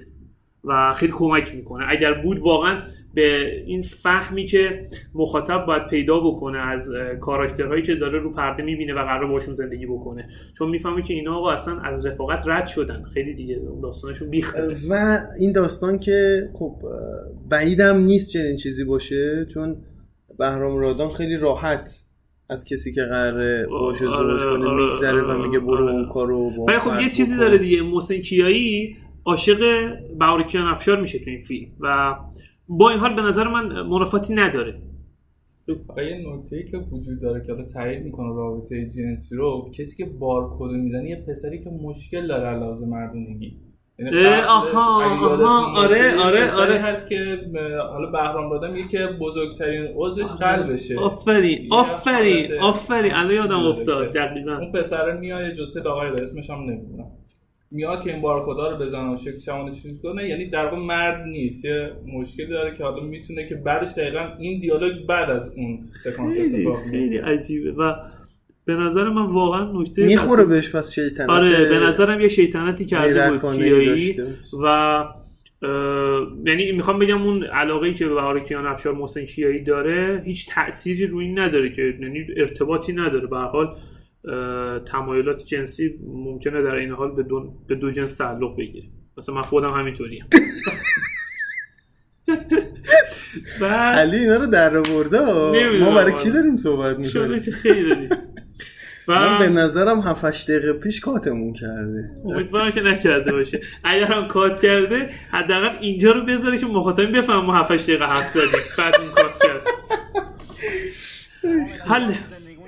[0.64, 1.84] و خیلی کمک می‌کنه.
[1.88, 2.82] اگر بود واقعا
[3.14, 4.82] به این فهمی که
[5.14, 9.86] مخاطب باید پیدا بکنه از کاراکترهایی که داره رو پرده می‌بینه و قرار باشون زندگی
[9.86, 10.28] بکنه.
[10.58, 13.02] چون می‌فهمه که اینا آقا اصلا از رفاقت رد شدن.
[13.14, 16.82] خیلی دیگه داستانشون بیخته و این داستان که خب
[17.50, 19.76] بعیدم نیست چنین چیزی باشه چون
[20.38, 22.04] بهرام رادان خیلی راحت
[22.50, 25.88] از کسی که قراره باشه آره، ازدواج کنه آره، میگذره و آره، میگه برو.
[25.88, 27.36] اون کارو با ولی خب یه چیزی.
[27.36, 29.60] داره دیگه محسن کیایی عاشق
[30.18, 32.16] بهارکیان افشار میشه تو این فیلم و
[32.68, 34.82] با این حال به نظر من منافاتی نداره
[35.68, 40.10] و یه نکته که وجود داره که حالا تایید می‌کنه رابطه جنسی رو کسی که
[40.10, 43.56] بارکد می‌زنه یه پسری که مشکل داره علاوه مردونگی
[44.48, 46.74] آها، یادتون آها، باشه، آره، آره، آره.
[46.74, 47.40] هست که
[47.92, 50.98] حالا بهرام رادان میگه که بزرگترین عضوش قلبشه.
[50.98, 54.56] آفرین آفرین آفرین الان یادم افتاد دقیقا.
[54.56, 57.10] اون پسر میاد جسه لاغر داره اسمش هم نمی‌دونم.
[57.70, 61.64] میاد که این بارکودا رو بزنه و شکل شمانش کنه یعنی در واقع مرد نیست.
[61.64, 66.38] یه مشکلی داره که حالا می‌تونه که بعدش دقیقا این دیالوگ بعد از اون سکانس
[66.40, 67.72] اتفاق خیلی عجیبه.
[67.72, 67.94] و
[68.68, 73.30] به نظر من واقعا نکته می‌خوره بهش پس شیطنت آره به نظرم یه شیطنتی کرده
[73.30, 74.20] بود کیایی.
[74.62, 75.12] و اه،
[76.46, 81.06] یعنی می‌خوام بگم اون علاقه که به بهار کیان افشار محسن کیایی داره هیچ تأثیری
[81.06, 83.26] روی این نداره که یعنی ارتباطی نداره.
[83.26, 83.66] به حال
[84.24, 88.86] اه، تمایلات جنسی ممکنه در این حال به دو, به دو جنس تعلق بگیره.
[89.18, 90.24] مثلا من خودم همینطوریم.
[93.60, 95.20] علی اینا رو در آورده؟
[95.80, 96.12] ما برای.
[96.12, 98.08] کی داریم صحبت می‌کنیم؟ که خیلی.
[99.08, 102.10] دادیم من به و نظرم 7 دقیقه پیش کاتمون کرده.
[102.24, 103.60] امیدوارم که نکرده باشه.
[103.84, 108.28] اگر هم کات کرده حداقل اینجا رو بذاره که مخاطب بفهم ما 7 دقیقه حرف
[108.28, 108.60] زدیم.
[108.78, 109.62] بعد این کات کرد
[111.88, 112.12] حل.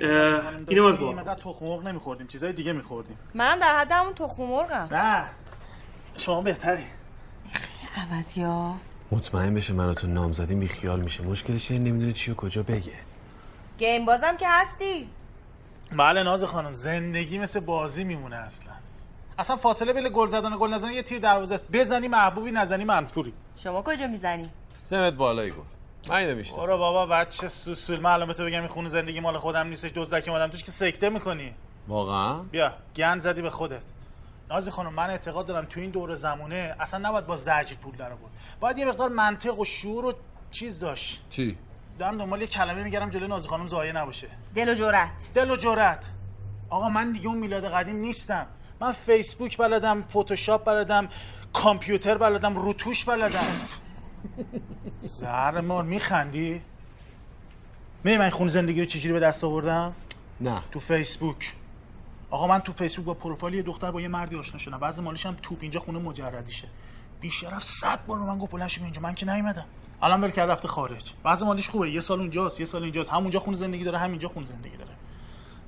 [0.01, 3.17] اه، اینم از با اینقدر تخم مرغ نمیخوردیم چیزای دیگه میخوردیم.
[3.33, 4.89] منم در حد همون تخم مرغم.
[4.91, 5.23] نه
[6.17, 6.83] شما بهتری
[7.95, 8.73] عوض یا
[9.11, 11.23] مطمئن بشه منو تو نام زدیم بی خیال میشه.
[11.23, 12.91] مشکلش اینه نمی‌دونه چی و کجا بگه.
[13.77, 15.07] گیم بازم که هستی.
[15.97, 18.73] بله ناز خانم زندگی مثل بازی میمونه اصلا.
[19.37, 21.65] اصلا فاصله بین گل زدن و گل نزدن یه تیر دروازه است.
[21.71, 23.33] بزنی محبوبی نزنی منفوری.
[23.55, 25.57] شما کجا می‌زنی؟ سمت بالایی گل
[26.09, 29.37] من اینو می‌شناسم برو بابا بچه سوسول من الان تو بگم این خونه زندگی مال
[29.37, 29.91] خودم نیستش.
[29.95, 31.53] دزدک اومدم توش که سکته می‌کنی.
[31.87, 33.83] واقعا؟ بیا گند زدی به خودت.
[34.49, 38.11] نازی خانم من اعتقاد دارم تو این دور زمونه اصلا نباید با زجر پول در
[38.11, 40.13] آورد باید یه مقدار منطق و شعور و
[40.51, 41.23] چیز داشت.
[41.29, 41.57] چی؟
[41.99, 44.27] دارم دنبال یه کلمه میگردم جلوی نازی خانم ضایع نباشه.
[44.55, 45.11] دل و جرأت.
[45.35, 46.05] دل و جرأت.
[46.69, 48.47] آقا من دیگه اون میلاد قدیم نیستم.
[48.79, 51.09] من فیسبوک بلدم فتوشاپ بلدم
[51.53, 53.47] کامپیوتر بلدم روتوش بلدم.
[54.99, 56.61] زهر مار میخندی؟
[58.03, 59.95] می من این خون زندگی رو چجوری به دست آوردم؟
[60.41, 60.61] نه.
[60.71, 61.53] تو فیسبوک.
[62.29, 64.77] آقا من تو فیسبوک با پروفایل یه دختر با یه مردی آشنا شدم.
[64.77, 66.67] بعضی مالش هم توپ اینجا خونه مجردیشه.
[67.21, 69.01] بیشرف صد بار من گفت بلند شو اینجا.
[69.01, 69.65] من که نیومدم.
[70.03, 71.13] الان ول کرد رفته خارج.
[71.23, 71.89] بعضی مالش خوبه.
[71.89, 73.09] یه سال اونجاست یه سال اینجاست.
[73.09, 74.91] همونجا خون زندگی داره همینجا خون زندگی داره.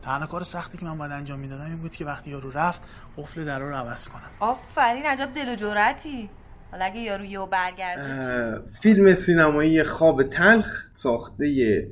[0.02, 2.82] تنها کار سختی که من باید انجام می‌دادم این بود که وقتی یارو رفت
[3.18, 4.30] قفل در رو عوض کنم.
[4.40, 6.30] آفرین عجب دل و جرأتی.
[6.72, 11.88] حالا اگه یارو یهو برگرده فیلم سینمایی خواب تلخ ساخته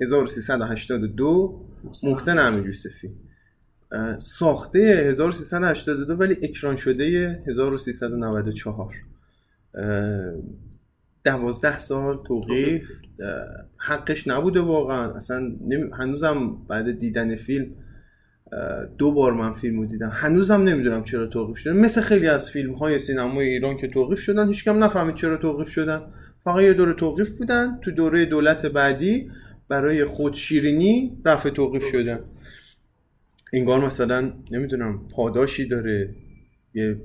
[0.00, 1.60] 1382
[2.02, 3.10] محسن امیر یوسفی.
[4.18, 8.94] ساخته 1382 ولی اکران شده 1394
[9.74, 9.84] اه،
[11.24, 12.90] دوازده سال توقیف
[13.76, 15.12] حقش نبوده واقعا.
[15.12, 15.52] اصلا
[15.92, 17.66] هنوزم بعد دیدن فیلم
[18.98, 20.10] دو بار من فیلم رو دیدم.
[20.14, 21.72] هنوزم نمی‌دونم چرا توقیف شده.
[21.72, 26.02] مثل خیلی از فیلم های سینمای ایران که توقیف شدن هیچکم نفهمید چرا توقیف شدن.
[26.44, 27.78] فقط یه دوره توقیف بودن.
[27.82, 29.30] تو دوره دولت بعدی
[29.68, 31.84] برای خودشیرینی رفع توقیف.
[31.92, 32.20] شدن.
[33.52, 36.14] انگار مثلا نمی‌دونم پاداشی داره
[36.74, 36.96] یه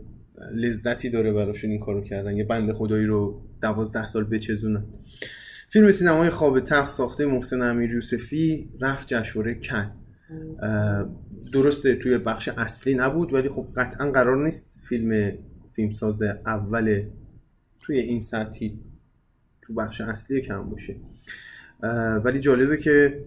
[0.56, 2.38] لذتی داره براشون این کارو کردن.
[2.38, 4.84] یه بند خدایی رو دوازده سال بچزونن
[5.70, 9.92] فیلم سینمای خواب تلخ ساخته محسن امیر یوسفی رفت جشنواره کن.
[11.54, 15.32] درسته توی بخش اصلی نبود ولی خب قطعا قرار نیست فیلم
[15.74, 17.04] فیلمساز اول
[17.80, 18.80] توی این سطحی
[19.62, 20.96] تو بخش اصلی کم باشه.
[22.26, 23.26] ولی جالبه که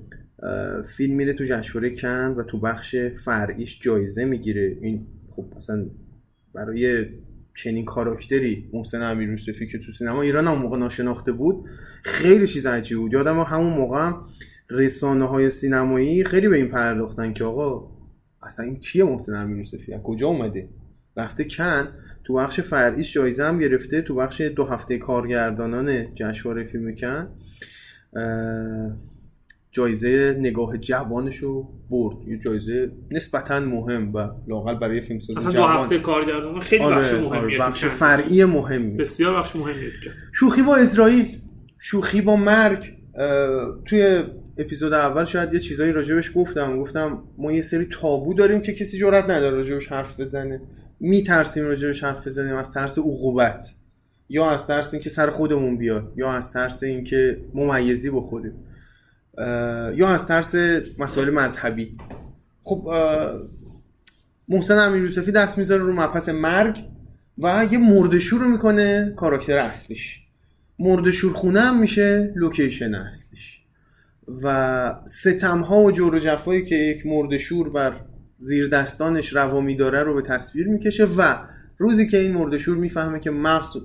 [0.85, 4.79] فیلم میره تو جشنواره کن و تو بخش فرعیش جایزه می‌گیره.
[4.81, 5.87] این خب اصلا
[6.55, 7.07] برای
[7.59, 11.65] چنین کاراکتری محسن امیر یوسفی که تو سینما ایران هم موقع ناشناخته بود
[12.03, 13.13] خیلی چیز عجیب بود.
[13.13, 14.27] یادم همون موقع هم
[14.71, 17.91] رسانه های سینمایی خیلی به این پرداختن که آقا
[18.43, 20.69] اصلا این کیه محسن امیر یوسفی؟ کجا اومده؟
[21.17, 21.89] رفته کن
[22.25, 27.29] تو بخش فرعیش جایزه هم گرفته تو بخش دو هفته کارگردانان جشنواره فیلم کن.
[29.71, 32.17] جایزه نگاه جوانش رو برد.
[32.29, 35.77] یه جایزه نسبتا مهم و لاقل برای فیلمساز اصلا دو جوان.
[35.77, 37.95] هفته کارگردان خیلی آره، بخش آره، مهمیه بخش تو کن.
[37.95, 39.91] فرعی مهمی بسیار بخش مهمیه.
[40.33, 41.39] شوخی با اسرائیل.
[41.79, 42.93] شوخی با مرگ.
[43.85, 44.25] توی
[44.59, 46.79] اپیزود اول شاید یه چیزایی راجبش گفتم.
[46.79, 50.61] گفتم ما یه سری تابو داریم که کسی جرات نداره راجبش حرف بزنه.
[51.01, 53.75] میترسیم راجبش حرف بزنیم از ترس عقوبت.
[54.31, 58.53] یا از ترس اینکه سر خودمون بیاد یا از ترس اینکه ممیزی بخوریم.
[59.95, 60.55] یا از ترس
[60.99, 61.97] مسائل مذهبی.
[62.63, 62.89] خب
[64.49, 66.85] محسن امیر یوسفی دست می‌ذاره رو مبحث مرگ
[67.39, 70.21] و یه مردشور رو می‌کنه کاراکتر اصلیش.
[70.79, 73.61] مردشور خونه هم میشه لوکیشن اصلیش.
[74.43, 77.93] و ستم ها و جور و جفایی که یک مردشور بر
[78.39, 81.35] زیر دستانش روا میداره رو به تصویر می‌کشه و
[81.79, 83.31] روزی که این مردشور می‌فهمه که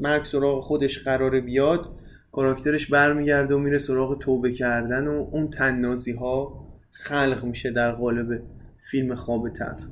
[0.02, 1.90] مرگ سراغ خودش قراره بیاد
[2.34, 8.42] کاراکترش برمیگرده و میره سراغ توبه کردن و اون تنازی ها خلق میشه در قالب
[8.80, 9.88] فیلم خواب تلخ.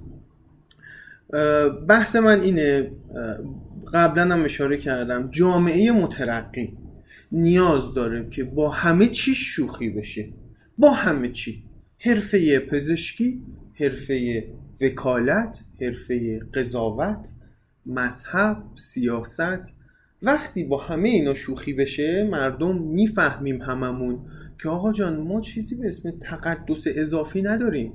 [1.88, 2.92] بحث من اینه
[3.94, 6.78] قبلا هم اشاره کردم جامعه مترقی
[7.32, 10.30] نیاز داره که با همه چی شوخی بشه.
[10.78, 11.64] با همه چی.
[12.00, 13.42] حرفه پزشکی
[13.80, 14.46] حرفه
[14.82, 17.32] وکالت حرفه قضاوت
[17.86, 19.74] مذهب سیاست
[20.22, 24.20] وقتی با همه اینا شوخی بشه مردم می‌فهمیم هممون
[24.64, 27.94] که آقا جان ما چیزی به اسم تقدس اضافی نداریم.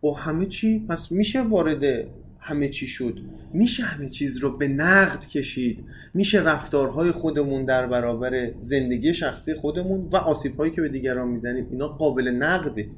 [0.00, 2.04] با همه چی پس میشه وارد
[2.38, 3.20] همه چی شد.
[3.54, 5.84] میشه همه چیز رو به نقد کشید.
[6.14, 11.88] میشه رفتارهای خودمون در برابر زندگی شخصی خودمون و آسیبهایی که به دیگران می‌زنیم اینا
[11.88, 12.88] قابل نقده.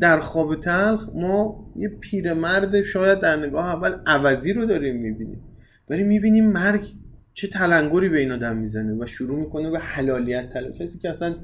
[0.00, 5.40] در خواب تلخ ما یه پیرمرد شاید در نگاه اول عوضی رو داریم می‌بینیم.
[5.88, 6.82] ولی می‌بینیم مرگ
[7.34, 11.36] چه تلنگری به این آدم می‌زنه و شروع می‌کنه به حلالیت طلب کسی که اصلا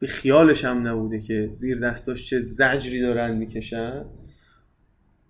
[0.00, 4.04] به خیالش هم نبوده که زیر دستاش چه زجری دارن می‌کشن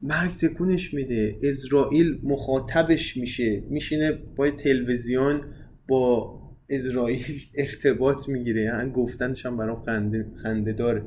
[0.02, 1.36] مرگ تکونش میده.
[1.42, 3.62] اسرائیل مخاطبش میشه.
[3.70, 5.40] میشینه با تلویزیون
[5.88, 8.62] با اسرائیل ارتباط می‌گیره.
[8.62, 11.02] یعنی گفتنش هم برام خنده, خنده داره.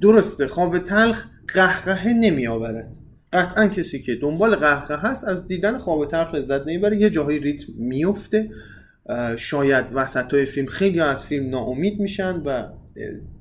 [0.00, 2.96] درسته خواب تلخ قهقه نمیآورد.
[3.32, 6.96] قطعا کسی که دنبال قهقه هست از دیدن خواب تلخ لذت نمی‌بره.
[6.96, 8.50] یه جاهای ریتم میفته.
[9.36, 12.68] شاید وسط های فیلم خیلی از فیلم ناامید میشن و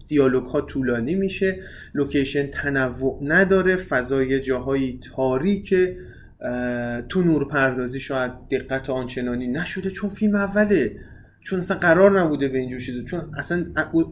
[0.07, 1.59] دیالوگ ها طولانی میشه.
[1.93, 3.75] لوکیشن تنوع نداره.
[3.75, 5.97] فضای جاهایی تاریکه.
[6.41, 10.95] اه، تو نور پردازی شاید دقت آنچنانی نشده چون فیلم اوله.
[11.45, 13.01] چون اصلا قرار نبوده به اینجور چیزا.
[13.03, 13.65] چون اصلا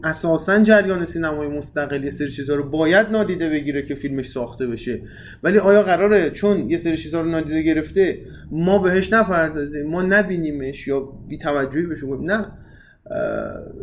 [0.03, 5.01] اساسا جریان سینمای مستقل یه سری چیزا رو باید نادیده بگیره که فیلمش ساخته بشه.
[5.43, 8.19] ولی آیا قراره چون یه سری چیزا رو نادیده گرفته
[8.51, 12.51] ما بهش نپردازیم ما نبینیمش یا بی توجهی بشه نه.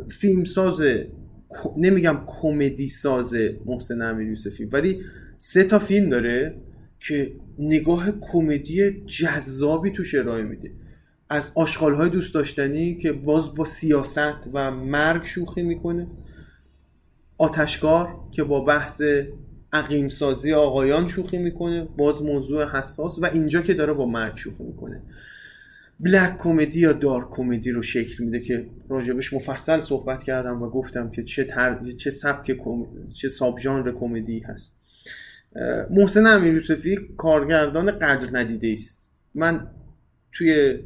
[0.09, 0.82] فیلم ساز
[1.76, 3.34] نمیگم کمدی ساز
[3.66, 5.01] محسن امیر یوسفی ولی
[5.36, 6.55] سه تا فیلم داره
[7.01, 10.70] که نگاه کمدی جذابی توش ارائه میده.
[11.31, 16.07] از آشغال های دوست داشتنی که باز با سیاست و مرگ شوخی می‌کنه.
[17.39, 19.03] آتشکار که با بحث
[19.72, 24.62] عقیم سازی آقایان شوخی می‌کنه باز موضوع حساس و اینجا که داره با مرگ شوخی
[24.62, 25.03] می‌کنه.
[26.01, 31.11] بلک کمدی یا دارک کمدی رو شکل میده که راجبش مفصل صحبت کردم و گفتم
[31.11, 31.85] که چه تر...
[31.99, 32.87] چه سبک کم...
[33.16, 34.81] چه ساب ژانر کمدی هست.
[35.91, 39.09] محسن امیر یوسفی کارگردان قدر ندیده است.
[39.35, 39.66] من
[40.33, 40.78] توی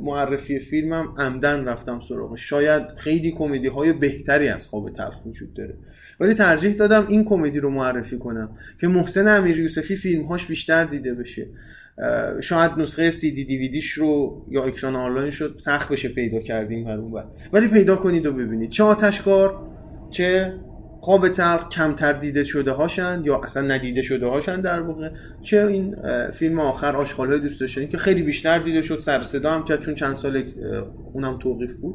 [0.00, 2.48] معرفی فیلمم عمدن رفتم سراغش.
[2.48, 5.74] شاید خیلی کمدی های بهتری از خواب تلخ وجود داره.
[6.20, 11.14] ولی ترجیح دادم این کمدی رو معرفی کنم که محسن امیر یوسفی فیلمهاش بیشتر دیده
[11.14, 11.46] بشه.
[12.40, 16.96] شاید نسخه سی دی دیویدیش رو یا اکران آنلاینش رو سخت بشه پیدا کردیم هر
[16.96, 17.24] اون.
[17.52, 18.70] ولی پیدا کنید و ببینید.
[18.70, 19.68] چه آتشکار
[20.10, 20.54] چه
[21.08, 25.10] خواب تلخ کمتر دیده شده هاشن یا اصلا ندیده شده هاشن در واقع.
[25.42, 25.96] چه این
[26.30, 29.80] فیلم آخر آشغال های دوست داشتنی که خیلی بیشتر دیده شد سر صدا هم کرد
[29.80, 30.44] چون چند سال
[31.12, 31.94] اونم توقیف بود.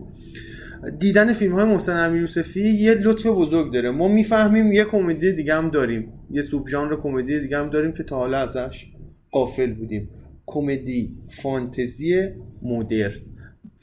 [1.00, 3.92] دیدن فیلم های محسن امیر یوسفی یه لطف بزرگ داره.
[3.92, 6.14] ما می‌فهمیم یه کمدی دیگه هم داریم.
[6.32, 8.86] یه subgenre کمدی دیگه هم داریم که تا حالا ازش
[9.32, 10.10] غافل بودیم.
[10.46, 12.30] کمدی فانتزی
[12.62, 13.14] مدرن.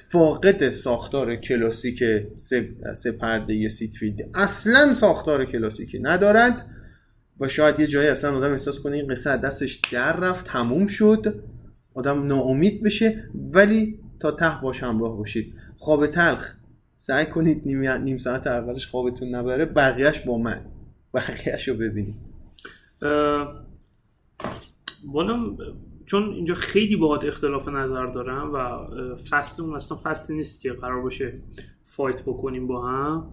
[0.08, 2.04] فاقد ساختار کلاسیک
[2.36, 6.66] سه, سه پرده سید فیلدی اصلا ساختار کلاسیکی ندارد
[7.40, 11.42] و شاید یه جایی اصلا آدم احساس کنه این قصه دستش در رفت تموم شد.
[11.94, 13.24] آدم ناامید بشه.
[13.52, 15.54] ولی تا ته باش همراه باشید.
[15.76, 16.54] خواب تلخ.
[16.96, 19.64] سعی کنید نیم, نیم ساعت اولش خوابتون نبره.
[19.64, 20.60] بقیهش با من.
[21.14, 22.14] بقیهش رو ببینید.
[25.04, 25.56] والا
[26.10, 28.86] چون اینجا خیلی باهات اختلاف نظر دارم و
[29.30, 31.38] فصل اون اصلا فصلی نیست که قرار باشه
[31.84, 33.26] فایت بکنیم با هم.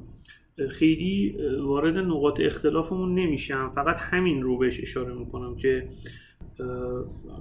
[0.70, 3.72] خیلی وارد نقاط اختلافمون نمیشم.
[3.76, 5.90] فقط همین رو بهش اشاره می‌کنم که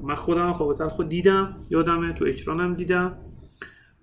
[0.02, 3.18] من خودم خواب خود دیدم یادمه تو اکرانم دیدم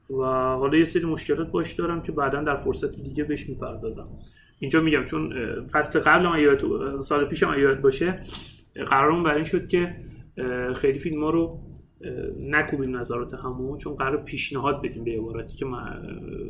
[0.10, 0.24] و
[0.56, 4.08] حالا یه سری مشکلات باش دارم که بعدا در فرصت دیگه بهش می‌پردازم.
[4.60, 5.34] اینجا میگم چون
[5.66, 8.20] فصل قبل یاد سال اگه یاد باشه
[8.88, 9.96] قرارمون بر این شد که
[10.76, 11.60] خیلی فیلم ها رو
[12.40, 15.66] نکوبیم نظرات همون چون قرار پیشنهاد بدیم به عبارتی که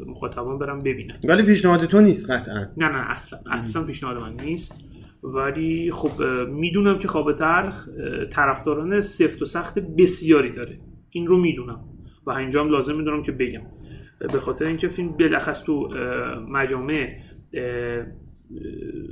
[0.05, 2.67] مخاطبان برم ببینن ولی پیشنهاد تو نیست قطعا.
[2.77, 4.83] نه نه اصلا اصلا پیشنهاد من نیست.
[5.23, 10.79] ولی خب می‌دونم که خواب تلخ اه، طرفداران سفت و سخت بسیاری داره.
[11.09, 11.79] این رو می‌دونم.
[12.25, 13.61] و اینجا هم لازم می‌دونم که بگم.
[14.19, 15.89] به خاطر اینکه فیلم بلخص تو
[16.49, 17.09] مجامع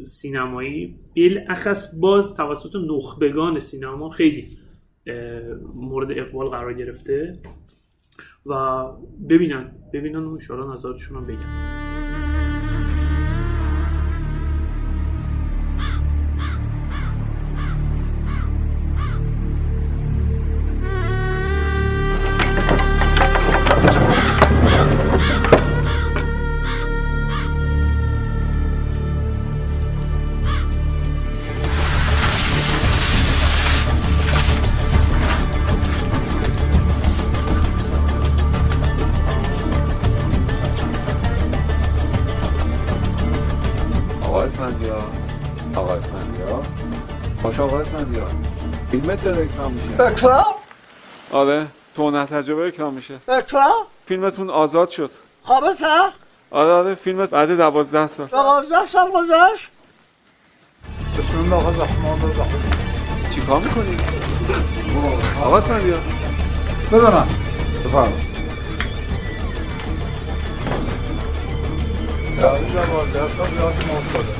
[0.06, 4.50] سینمایی بالاخص باز توسط نخبگان سینما خیلی
[5.74, 7.40] مورد اقبال قرار گرفته
[8.46, 8.84] و
[9.30, 11.81] ببینن ببینن و انشاءالله نظراتشون هم بگن.
[49.02, 50.04] فیلمت داره اکرام میشه.
[50.04, 50.46] اکرام
[51.32, 53.20] آره تو نه تجربه اکرام میشه.
[53.28, 55.12] اکرام فیلمتون آزاد شد.
[55.44, 56.14] خواب تلخ
[56.52, 58.28] آره آره فیلمت بعد دوازده سال.
[58.28, 59.70] دوازده سال گذشت.
[61.18, 62.62] بسم الله الرحمن الرحیم.
[63.30, 63.98] چیکار می‌کنی؟
[65.44, 66.02] آقا اسفندیار
[66.92, 67.28] بدونم
[67.86, 68.14] بفرم
[72.40, 74.34] دوازده سال یاد ما افتاده.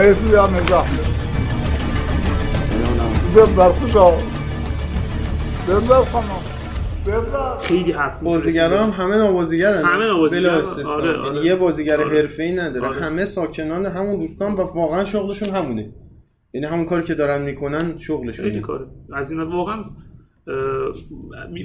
[0.00, 1.19] حیفی هم زحمه
[7.62, 9.82] خیلی حرف بازیگرا هم همه نابازیگرن.
[9.82, 10.62] همه نابازیگرن.
[10.62, 11.34] بلا آره، آره.
[11.34, 12.16] یعنی یه بازیگر آره.
[12.16, 12.86] حرفه‌ای نداره.
[12.86, 13.00] آره.
[13.00, 15.92] همه ساکنان همون دوستان و واقعا شغلشون همونه.
[16.52, 18.48] یعنی همون کاری که دارن می‌کنن شغلشونه.
[18.48, 18.86] خیلی کاره.
[19.12, 20.54] از این واقعا اه،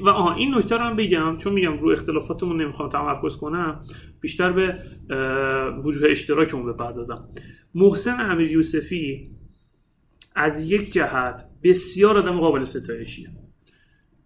[0.05, 3.79] و آها این نکته رو هم بگم چون میگم رو اختلافاتمون نمی‌خوام تمرکز کنم
[4.21, 4.75] بیشتر به
[5.09, 7.29] اه، وجوه اشتراکمون بپردازم.
[7.75, 9.34] محسن امیر یوسفی
[10.35, 13.29] از یک جهت بسیار آدم قابل ستایشیه.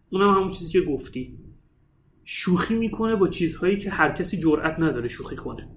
[0.10, 1.38] اونم همون چیزی که گفتی.
[2.24, 5.68] شوخی می‌کنه با چیزهایی که هر کسی جرئت نداره شوخی کنه.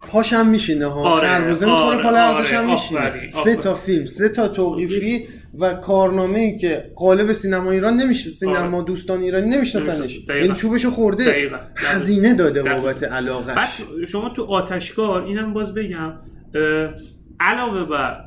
[0.00, 1.00] پاش هم میشینه ها.
[1.10, 3.00] آره، خربزه می‌خوره آره، پا لرزش هم آره، میشینه.
[3.00, 3.56] آفرین، سه آفرین.
[3.56, 8.30] تا فیلم سه تا توقیفی و کارنامه ای که قالب سینما ایران نمیشه.
[8.30, 9.98] سینما دوستان ایرانی نمیشناسنش.
[9.98, 10.26] نمی‌شناسن.
[10.26, 10.44] دقیقاً.
[10.44, 11.24] یعنی چوبشو خورده.
[11.24, 11.58] دقیقاً.
[11.76, 12.80] هزینه داده دقیقاً.
[12.80, 13.68] بابت علاقه بعد
[14.08, 16.12] شما تو آتشکار اینم باز بگم
[16.54, 16.94] اه،
[17.40, 18.25] علاوه بر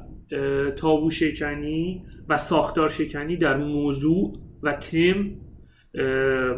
[0.76, 5.32] تابو شکنی و ساختار شکنی در موضوع و تم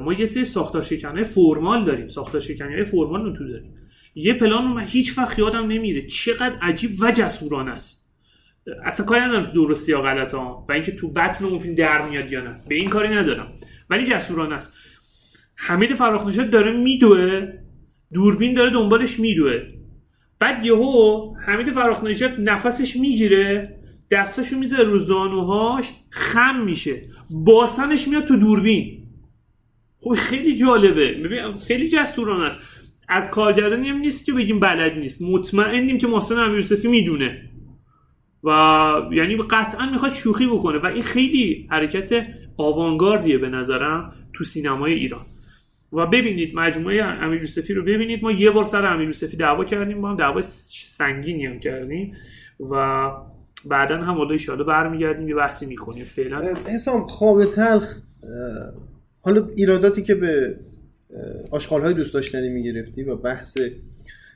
[0.03, 2.07] ما یه سری ساختار شکنی فرمال داریم.
[2.07, 3.73] ساختار شکنی های فرمال تو داریم.
[4.15, 6.01] یه پلان رو من هیچ وقت یادم نمیره.
[6.01, 8.11] چقدر عجیب و جسورانه است.
[8.83, 10.65] اصلا کاری ندارم درستی یا غلط ها.
[10.69, 12.61] و اینکه تو بطن اون فیلم در میاد یا نه.
[12.67, 13.53] به این کاری ندارم.
[13.89, 14.73] ولی جسورانه است.
[15.55, 17.47] حمید فراخنژاد داره میدوه.
[18.13, 19.61] دوربین داره دنبالش میدوه.
[20.39, 23.75] بعد یهو حمید فراخنژاد نفسش می‌گیره
[24.11, 27.01] دستاشو می‌ذاره رو زانوهاش خم میشه.
[27.29, 29.03] باسنش میاد تو دوربین.
[29.99, 31.11] خب خیلی جالبه.
[31.13, 32.59] ببین خیلی جسورانه است.
[33.07, 35.21] از کارگردانی هم نیست که بگیم بلد نیست.
[35.21, 37.49] مطمئنیم که محسن امیرسفی می‌دونه.
[38.43, 38.49] و
[39.11, 40.77] یعنی قطعا می‌خواد شوخی بکنه.
[40.77, 42.27] و این خیلی حرکت
[42.57, 45.25] آوانگاردیه به نظرم تو سینمای ایران.
[45.93, 48.23] و ببینید مجموعه امیر یوسفی رو ببینید.
[48.23, 50.01] ما یه بار سر امیر یوسفی دعوا کردیم.
[50.01, 52.13] با هم دعوا سنگینی هم کردیم
[52.71, 53.07] و
[53.65, 56.03] بعدا هم حالا ان برمیگردیم یه بحثی می‌کنیم.
[56.03, 57.97] فعلا حسام خواب تلخ
[59.21, 60.55] حالا ایراداتی که به
[61.51, 63.57] آشغال های دوست داشتنی می‌گرفتی و بحث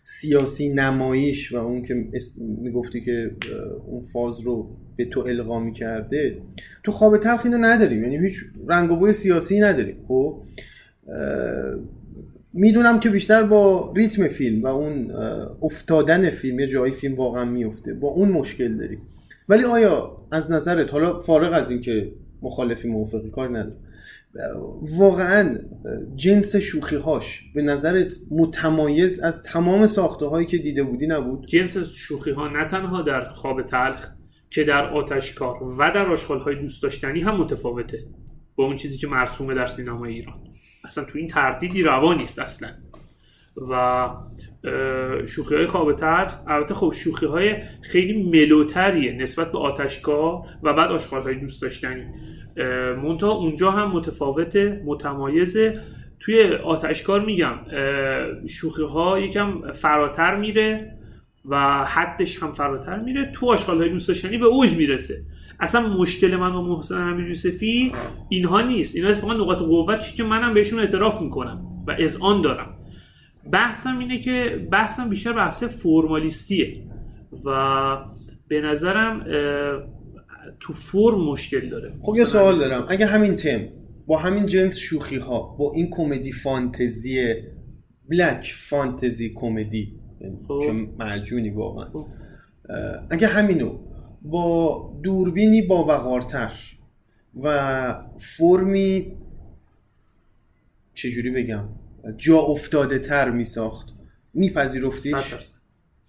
[0.03, 3.32] سیاسی نمایش و اون که می‌گفتی که
[3.86, 6.38] اون فاز رو به تو القا می‌کرده
[6.84, 8.03] تو خواب تلخ اینو نداریم.
[8.03, 10.06] یعنی هیچ رنگ و بوی سیاسی نداریم.
[10.08, 10.43] خب؟
[12.53, 15.12] می‌دونم که بیشتر با ریتم فیلم و اون
[15.62, 19.01] افتادن فیلم یه جایی فیلم واقعا میفته با اون مشکل داریم.
[19.49, 23.78] ولی آیا از نظرت حالا فارغ از اینکه مخالفی موافقی کار ندارم.
[24.82, 25.56] واقعا
[26.16, 31.78] جنس شوخی هاش به نظرت متمایز از تمام ساخته هایی که دیده بودی نبود؟ جنس
[31.78, 34.10] شوخی ها نه تنها در خواب تلخ
[34.49, 37.99] که در آتشکار و در آشغال های دوست داشتنی هم متفاوته
[38.56, 40.39] با اون چیزی که مرسومه در سینما ایران.
[40.86, 42.70] اصلا تو این تردیدی روا نیست اصلا.
[43.70, 44.10] و
[45.26, 50.92] شوخی های خواب تلخ البته خب شوخی های خیلی ملوتریه نسبت به آتشکار و بعد
[50.92, 52.06] آشغال دوست داشتنی.
[53.02, 55.82] مونتا اونجا هم متفاوته متمایزه
[56.20, 57.56] توی آتشکار میگم
[58.48, 60.92] شوخی ها یکم فراتر میره
[61.46, 63.32] و حدش هم فراتر میره.
[63.32, 65.22] تو آشغال های دوست داشتنی به اوج می‌رسه.
[65.60, 67.91] اصلا مشکل من و محسن امیر یوسفی
[68.30, 68.95] اینها نیست.
[68.95, 72.78] اینها اتفاقا نقاط قوت که منم بهشون اعتراف می‌کنم و اذعان دارم.
[73.51, 76.84] بحثم اینه که بحثم بیشتر بحث فرمالیستیه
[77.45, 77.97] و
[78.47, 79.26] به نظرم
[80.60, 81.93] تو فرم مشکل داره.
[82.01, 82.86] خب یه سوال دارم.
[82.88, 83.68] اگه همین تم
[84.08, 87.36] با همین جنس شوخی ها با این کمدی فانتزی
[88.10, 90.60] بلک فانتزی کمدی یعنی خب.
[90.66, 91.89] چه معجونی واقعا.
[91.89, 92.06] خب.
[93.10, 93.80] اگه همینو
[94.26, 96.52] با دوربینی با وقارتر
[97.44, 99.12] و فرمی
[100.94, 101.70] چجوری بگم؟
[102.18, 103.88] جا افتاده تر می ساخت
[104.34, 105.16] میپذیرفتیش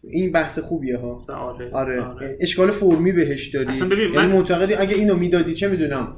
[0.03, 1.71] این بحث خوبیه ها؟ آره.
[1.71, 2.01] آره.
[2.01, 2.37] آره.
[2.41, 3.69] اشکال فرمی بهش داری.
[3.69, 4.33] اصلا ببین یعنی من...
[4.33, 6.17] معتقدی اگه اینو می‌دادی چه می‌دونم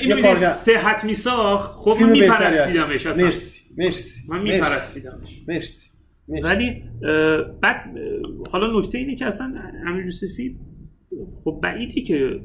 [0.00, 0.48] این کارگر...
[0.50, 3.24] صحت میساخت؟ خب من میپرستیدمش اصلا.
[3.24, 5.42] مرسی مرسی من میپرستیدمش.
[5.48, 5.91] مرسی.
[6.40, 6.82] ولی
[7.60, 7.98] بعد
[8.50, 9.54] حالا نکته اینه که اصلا
[9.86, 10.56] امیر یوسفی
[11.44, 12.40] خب بعیده که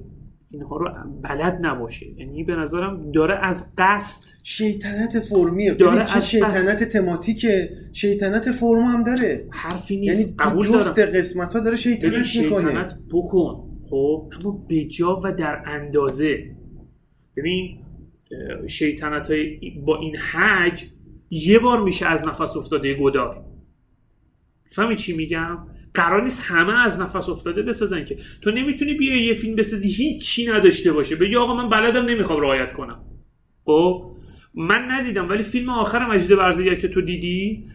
[0.52, 0.90] اینها رو
[1.24, 2.06] بلد نباشه.
[2.18, 7.70] یعنی به نظرم داره از قصد شیطنت فرمیه داره از شیطنت تماتیکه.
[7.94, 9.48] شیطنت فرم هم داره.
[9.50, 10.20] حرفی نیست.
[10.20, 12.24] یعنی قبول جفت قسمت ها داره شیطنت می‌کنه.
[12.24, 13.64] شیطنت بکن.
[13.90, 16.56] خب؟ اما بجا و در اندازه.
[17.38, 17.78] ببین
[18.68, 20.84] شیطنت های با این حج
[21.30, 23.46] یه بار میشه از نفس افتاده گدار.
[24.70, 25.58] فهمی چی میگم؟
[25.94, 28.18] قرار نیست همه از نفس افتاده بسازن که.
[28.42, 31.16] تو نمی‌تونی بیای یه فیلم بسازی هیچی نداشته باشه.
[31.16, 33.00] بگی آقا من بلدم نمی‌خوام رعایت کنم.
[33.66, 34.12] خب؟
[34.56, 37.66] من ندیدم ولی فیلم آخر مجید برزگر که تو دیدی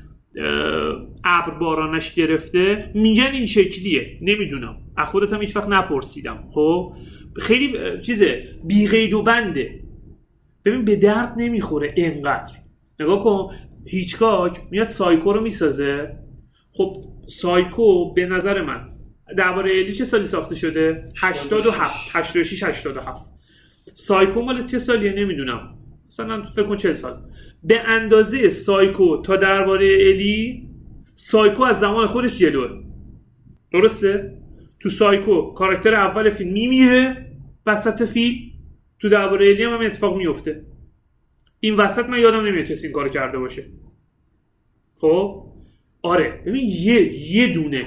[1.24, 2.90] ابر بارانش گرفته.
[2.94, 4.18] میگن این شکلیه.
[4.22, 4.76] نمی‌دونم.
[4.96, 6.44] از خودتم هیچ وقت نپرسیدم.
[6.52, 6.92] خب؟
[7.40, 9.80] خیلی چیزه بیقید و بنده.
[10.64, 12.52] ببین به درد نمی‌خوره انقدر
[13.00, 13.54] نگاه کن.
[13.86, 16.21] هیچکاک میاد سایکو رو می‌سازه.
[16.72, 18.88] خب سایکو به نظر من
[19.36, 23.26] درباره الی چه سالی ساخته شده؟ 87 86 87
[23.94, 25.78] سایکو مال چه سالیه؟ نمی‌دونم.
[26.06, 27.22] مثلا فکر کن 40 سال.
[27.64, 30.68] به اندازه سایکو تا درباره الی
[31.14, 32.82] سایکو از زمان خودش جلوه.
[33.72, 34.38] درسته؟
[34.80, 37.32] تو سایکو کاراکتر اول فیلم میمیره
[37.66, 38.38] وسط فیلم
[38.98, 40.64] تو درباره الی هم, هم اتفاق میفته.
[41.60, 43.64] این وسط من یادم نمیاد کسی این کارو کرده باشه.
[44.96, 45.51] خب؟
[46.02, 47.86] آره ببین یه یه دونه.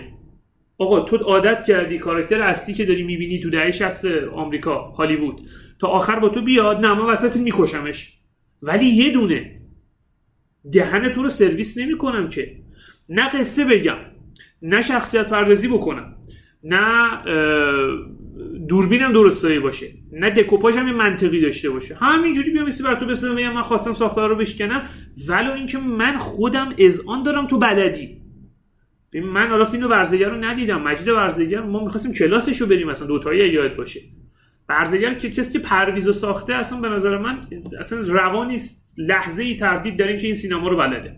[0.77, 5.41] آقا تو عادت کردی کاراکتر اصلی که داری می‌بینی تو دهه 60 آمریکا هالیوود.
[5.79, 8.13] تا آخر با تو بیاد نه من وسط فیلم میکشمش.
[8.61, 9.61] ولی یه دونه.
[10.71, 12.55] دهن تو رو سرویس نمی‌کنم که.
[13.09, 13.97] نه قصه بگم
[14.61, 16.15] نه شخصیت پردازی بکنم
[16.63, 17.09] نه
[18.69, 19.87] دوربینم درستایی باشه.
[20.11, 21.95] نه دکوپاژ هم منطقی داشته باشه.
[21.95, 24.83] همینجوری بیام مثل بر تو بسازم من خواستم ساختار رو بشکنم
[25.27, 28.21] ولو اینکه من خودم اذعان دارم تو بلدی.
[29.13, 33.49] من حالا فیلم برزگر رو ندیدم مجید برزگر ما می‌خواستیم کلاسش رو بریم مثلا دوتایی
[33.49, 33.99] یاد باشه.
[34.67, 37.41] برزگر که کسی که پرویز ساخته اصلا به نظر من
[37.79, 38.57] اصلا روانی
[38.97, 41.15] لحظه ای تردید داره که این سینما رو بلده.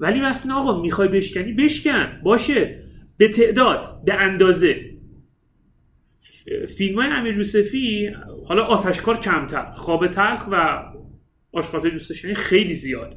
[0.00, 2.82] ولی مثلا آقا می‌خوای بشکنی بشکن باشه.
[3.18, 4.95] به تعداد به اندازه.
[6.76, 8.10] فیلم های امیر یوسفی
[8.46, 10.84] حالا آتشکار کمتر خواب تلخ و
[11.52, 13.16] آشقاته دوست داشتنی خیلی زیاد.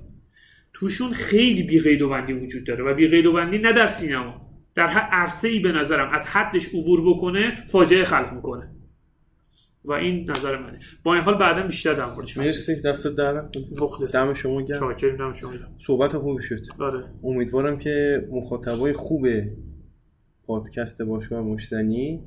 [0.73, 3.87] توشون خیلی بی قید و بندی وجود داره و بی قید و بندی نه در
[3.87, 6.09] سینما در هر عرصه ای به نظرم.
[6.13, 8.69] از حدش عبور بکنه فاجعه خلق می‌کنه.
[9.85, 10.79] و این نظر منه.
[11.03, 12.81] با این حال بعدا بیشتر در موردش مرسی.
[12.81, 13.41] دست در.
[13.81, 14.15] مخلص.
[14.15, 14.79] دم شما گرم.
[14.79, 15.75] چاکریم دم شما گرم.
[15.87, 16.59] صحبت خوبی شد.
[16.79, 17.03] آره.
[17.23, 19.27] امیدوارم که مخاطبای خوب
[20.47, 22.21] پادکست باشگاه مشتنی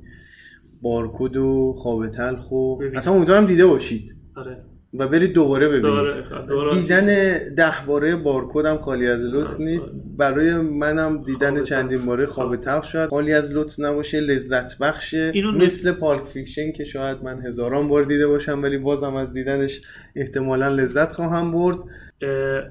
[0.83, 2.77] بارکود و خواب تلخ و.
[2.95, 4.15] اصلا امیدوارم دیده باشید.
[4.35, 4.57] آره.
[4.99, 5.85] و برید دوباره ببینید.
[5.85, 7.05] دوباره- دوباره دیدن
[7.55, 9.91] ده باره بارکدم خالی از لطف نیست.
[10.17, 14.19] برای منم دیدن چندین باره خواب تلخ شاید خالی از لطف نباشه.
[14.19, 15.31] لذت بخشه.
[15.33, 19.81] اینو مثل Pulp Fiction که شاید من هزاران بار دیده باشم ولی بازم از دیدنش
[20.15, 21.77] احتمالا لذت خواهم برد.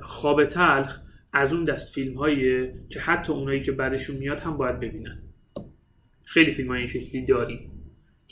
[0.00, 0.98] خواب تلخ
[1.32, 5.18] از اون دست فیلم هاییه که حتی اونایی که بعدشون میاد هم باید ببینن.
[6.24, 7.71] خیلی فیلم های این شکلی داریم.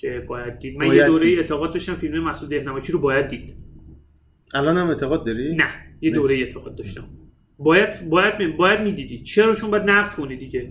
[0.01, 0.76] که باید دید.
[0.78, 1.38] من یه باید دوره دید.
[1.38, 3.55] اعتقاد داشتم فیلم مسعود ده‌نمکی رو باید دید.
[4.55, 5.68] الان هم اعتقاد داری؟ نه
[6.01, 7.05] یه دوره اعتقاد داشتم.
[7.59, 9.18] باید باید می- باید می‌دیدی.
[9.18, 10.68] چرا؟ چون باید نقد کنی دیگه.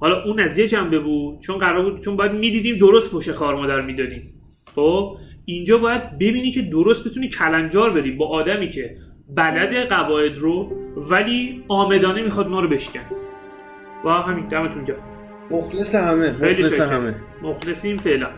[0.00, 1.40] حالا اون از یه جنبه بود.
[1.40, 4.34] چون قرار بود چون باید می‌دیدیم درست فوش خار مادر می‌دادیم.
[4.74, 8.96] خب؟ اینجا باید ببینی که درست بتونی کلنجار بری با آدمی که
[9.34, 13.00] بلد قواعد رو ولی آمدانه می‌خواد اونا رو بشکن.
[14.04, 15.02] و همین دمتون گرم.
[15.50, 16.80] مخلص همه مخلص.
[16.80, 17.14] همه.
[17.42, 18.28] مخلصیم فعلا.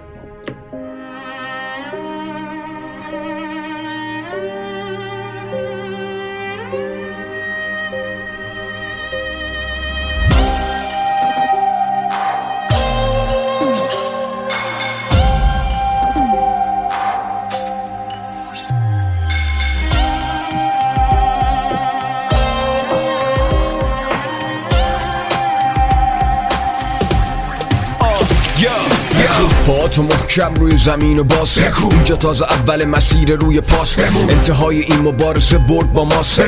[29.71, 31.59] با تو محکم روی زمین و باز.
[31.91, 33.99] اینجا تازه اول مسیر روی پاس.
[34.31, 36.41] انتهای این مبارزه برد با ماست.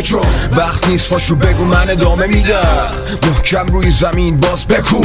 [0.53, 2.61] وقت نیست پاشو بگو من ادامه میدم.
[3.23, 4.67] محکم روی زمین باز.
[4.67, 5.05] بکو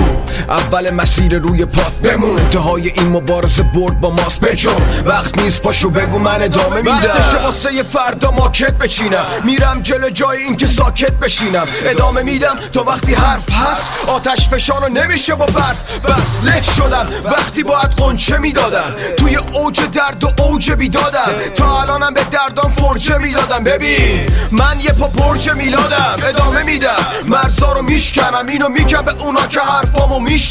[0.49, 2.39] اول مسیر روی پات بمون.
[2.39, 4.39] انتهای این مبارزه برد با ماست.
[4.39, 4.69] بجو.
[5.05, 6.91] وقت نیست پاشو بگو من ادامه میدم.
[6.91, 9.25] وقتشه واسه فردا ماکت بچینم.
[9.45, 11.67] میرم جلو جای اینکه ساکت بشینم.
[11.85, 12.55] ادامه میدم.
[12.73, 16.05] تا وقتی حرف هست آتش فشانو نمیشه با برف.
[16.05, 17.07] بس له شدم.
[17.25, 23.17] وقتی باید قنچه می‌دادم توی اوج درد و اوج بیدادم تا الانم به دردام فرچه
[23.17, 24.19] می‌دادم ببین
[24.51, 26.15] من یه پا پرچه میلادم.
[26.23, 26.95] ادامه میدم.
[27.25, 28.47] مرزا رو میشکنم.
[28.47, 30.47] اینو میگم به اونا که حرفامو میشنون.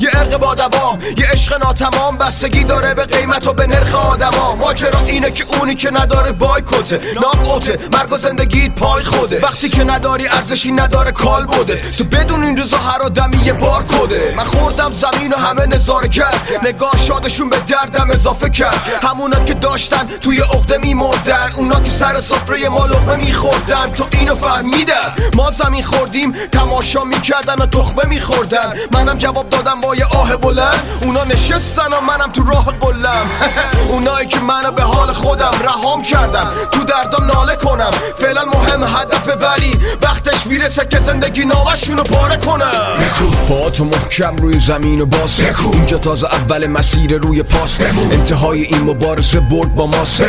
[0.00, 2.16] یه ارق با دوام یه عشق ناتمام.
[2.18, 4.56] بستگی داره به قیمت و به نرخ آدما.
[4.56, 7.00] ماجرا اینه که اونی که نداره بایکوته.
[7.14, 7.78] ناک اوته.
[7.92, 9.40] مرگ و زندگیت پای خوده.
[9.40, 11.82] وقتی که نداری ارزشی نداره کال بوده.
[11.98, 16.08] تو بدون این روزا هر آدمی یه بار کده من خوردم زمین و همه نظاره
[16.08, 18.80] کرد نگاه شادشون به دردم اضافه کرد.
[19.02, 21.52] همونا که داشتن توی عقده میمردن.
[21.56, 23.92] اونا که سر سفره ما لقمه میخوردن.
[23.94, 28.74] تو اینو فهمیدن ما زمین خوردیم تماشا می‌کردن و تخمه میخوردن.
[28.92, 30.80] منم جواب دادم با یه آه بلند.
[31.02, 33.26] اونا نشستن و منم تو راه قلم
[33.92, 36.50] اونایی که منو به حال خودم رهام کردن.
[36.70, 37.90] تو دردم ناله کنم.
[38.18, 43.04] فعلا مهم هدف ولی وقتش می‌رسه که زندگی نامشونو پاره کنم.
[43.50, 45.40] با تو محکم روی زمین و باز.
[45.72, 47.01] اینجا تازه اول مسیر.
[47.08, 47.76] روی پاس.
[48.12, 50.22] انتهای این مبارزه برد با ماست.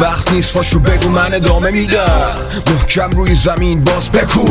[0.00, 2.36] وقت نیست پاشو بگو من ادامه میدم.
[2.74, 4.48] محکم روی زمین باز بکو.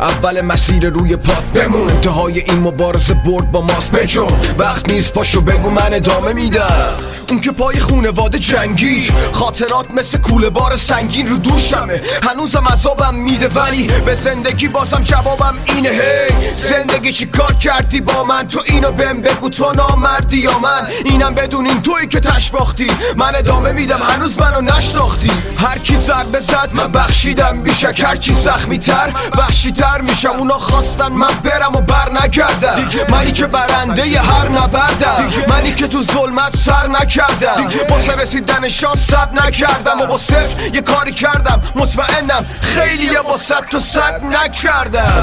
[0.00, 1.44] اول مسیر روی پات.
[1.54, 1.90] بمون.
[1.90, 3.92] انتهای این مبارزه برد با ماست.
[3.92, 4.26] بجو
[4.58, 7.08] وقت نیست پاشو بگو من ادامه میدم.
[7.30, 9.08] اون که پای خونواده جنگی.
[9.32, 12.00] خاطرات مثل کوله بار سنگین رو دوشمه.
[12.22, 15.88] هنوزم عذابم میده ولی به زندگی بازم جوابم اینه.
[15.88, 20.88] هی زندگی چی کار کردی با من؟ تو اینو بهم بگو تو نامردی یا من؟
[21.10, 22.90] اینم بدون این تویی که تش باختی.
[23.16, 25.30] من ادامه میدم هنوز منو نشناختی.
[25.58, 28.04] هر کی ضربه زد من بخشیدم بیشک.
[28.06, 30.28] هر کی زخمی تر وحشی تر میشم.
[30.28, 32.88] اونا خواستن من برم و بر نگردم.
[33.10, 35.30] منی که برنده ی هر نبردم.
[35.48, 37.68] منی که تو ظلمت سر نکردم.
[37.90, 40.00] واسه رسیدن شانس صد نکردم.
[40.00, 41.62] و با صفر یه کاری کردم.
[41.74, 45.12] مطمئنم خیلی یه با صد تو صد نکردم.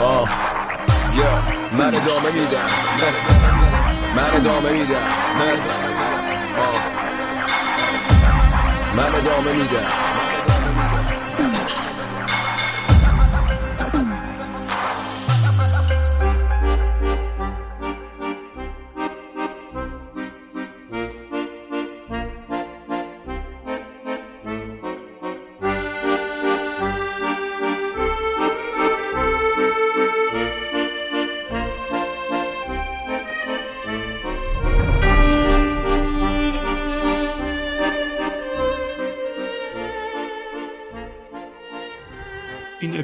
[0.00, 0.28] آه.
[1.72, 3.57] من ادامه میدم.
[4.16, 4.94] من ادامه میدم
[5.38, 5.60] من
[6.58, 6.90] آه.
[8.96, 10.17] من ادامه میدم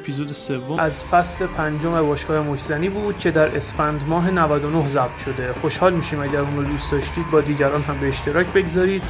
[0.05, 0.79] اپیزود سوم.
[0.79, 5.53] از فصل پنجم باشگاه مشزنی بود که در اسفند ماه 99 ضبط شده.
[5.53, 9.03] خوشحال میشیم اگر اون رو دوست داشتید با دیگران هم به اشتراک بگذارید.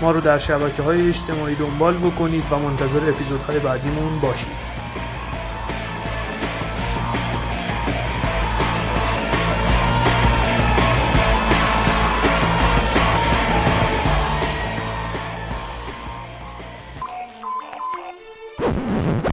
[0.00, 4.71] ما رو در شبکه های اجتماعی دنبال بکنید و منتظر اپیزودهای بعدیمون باشید.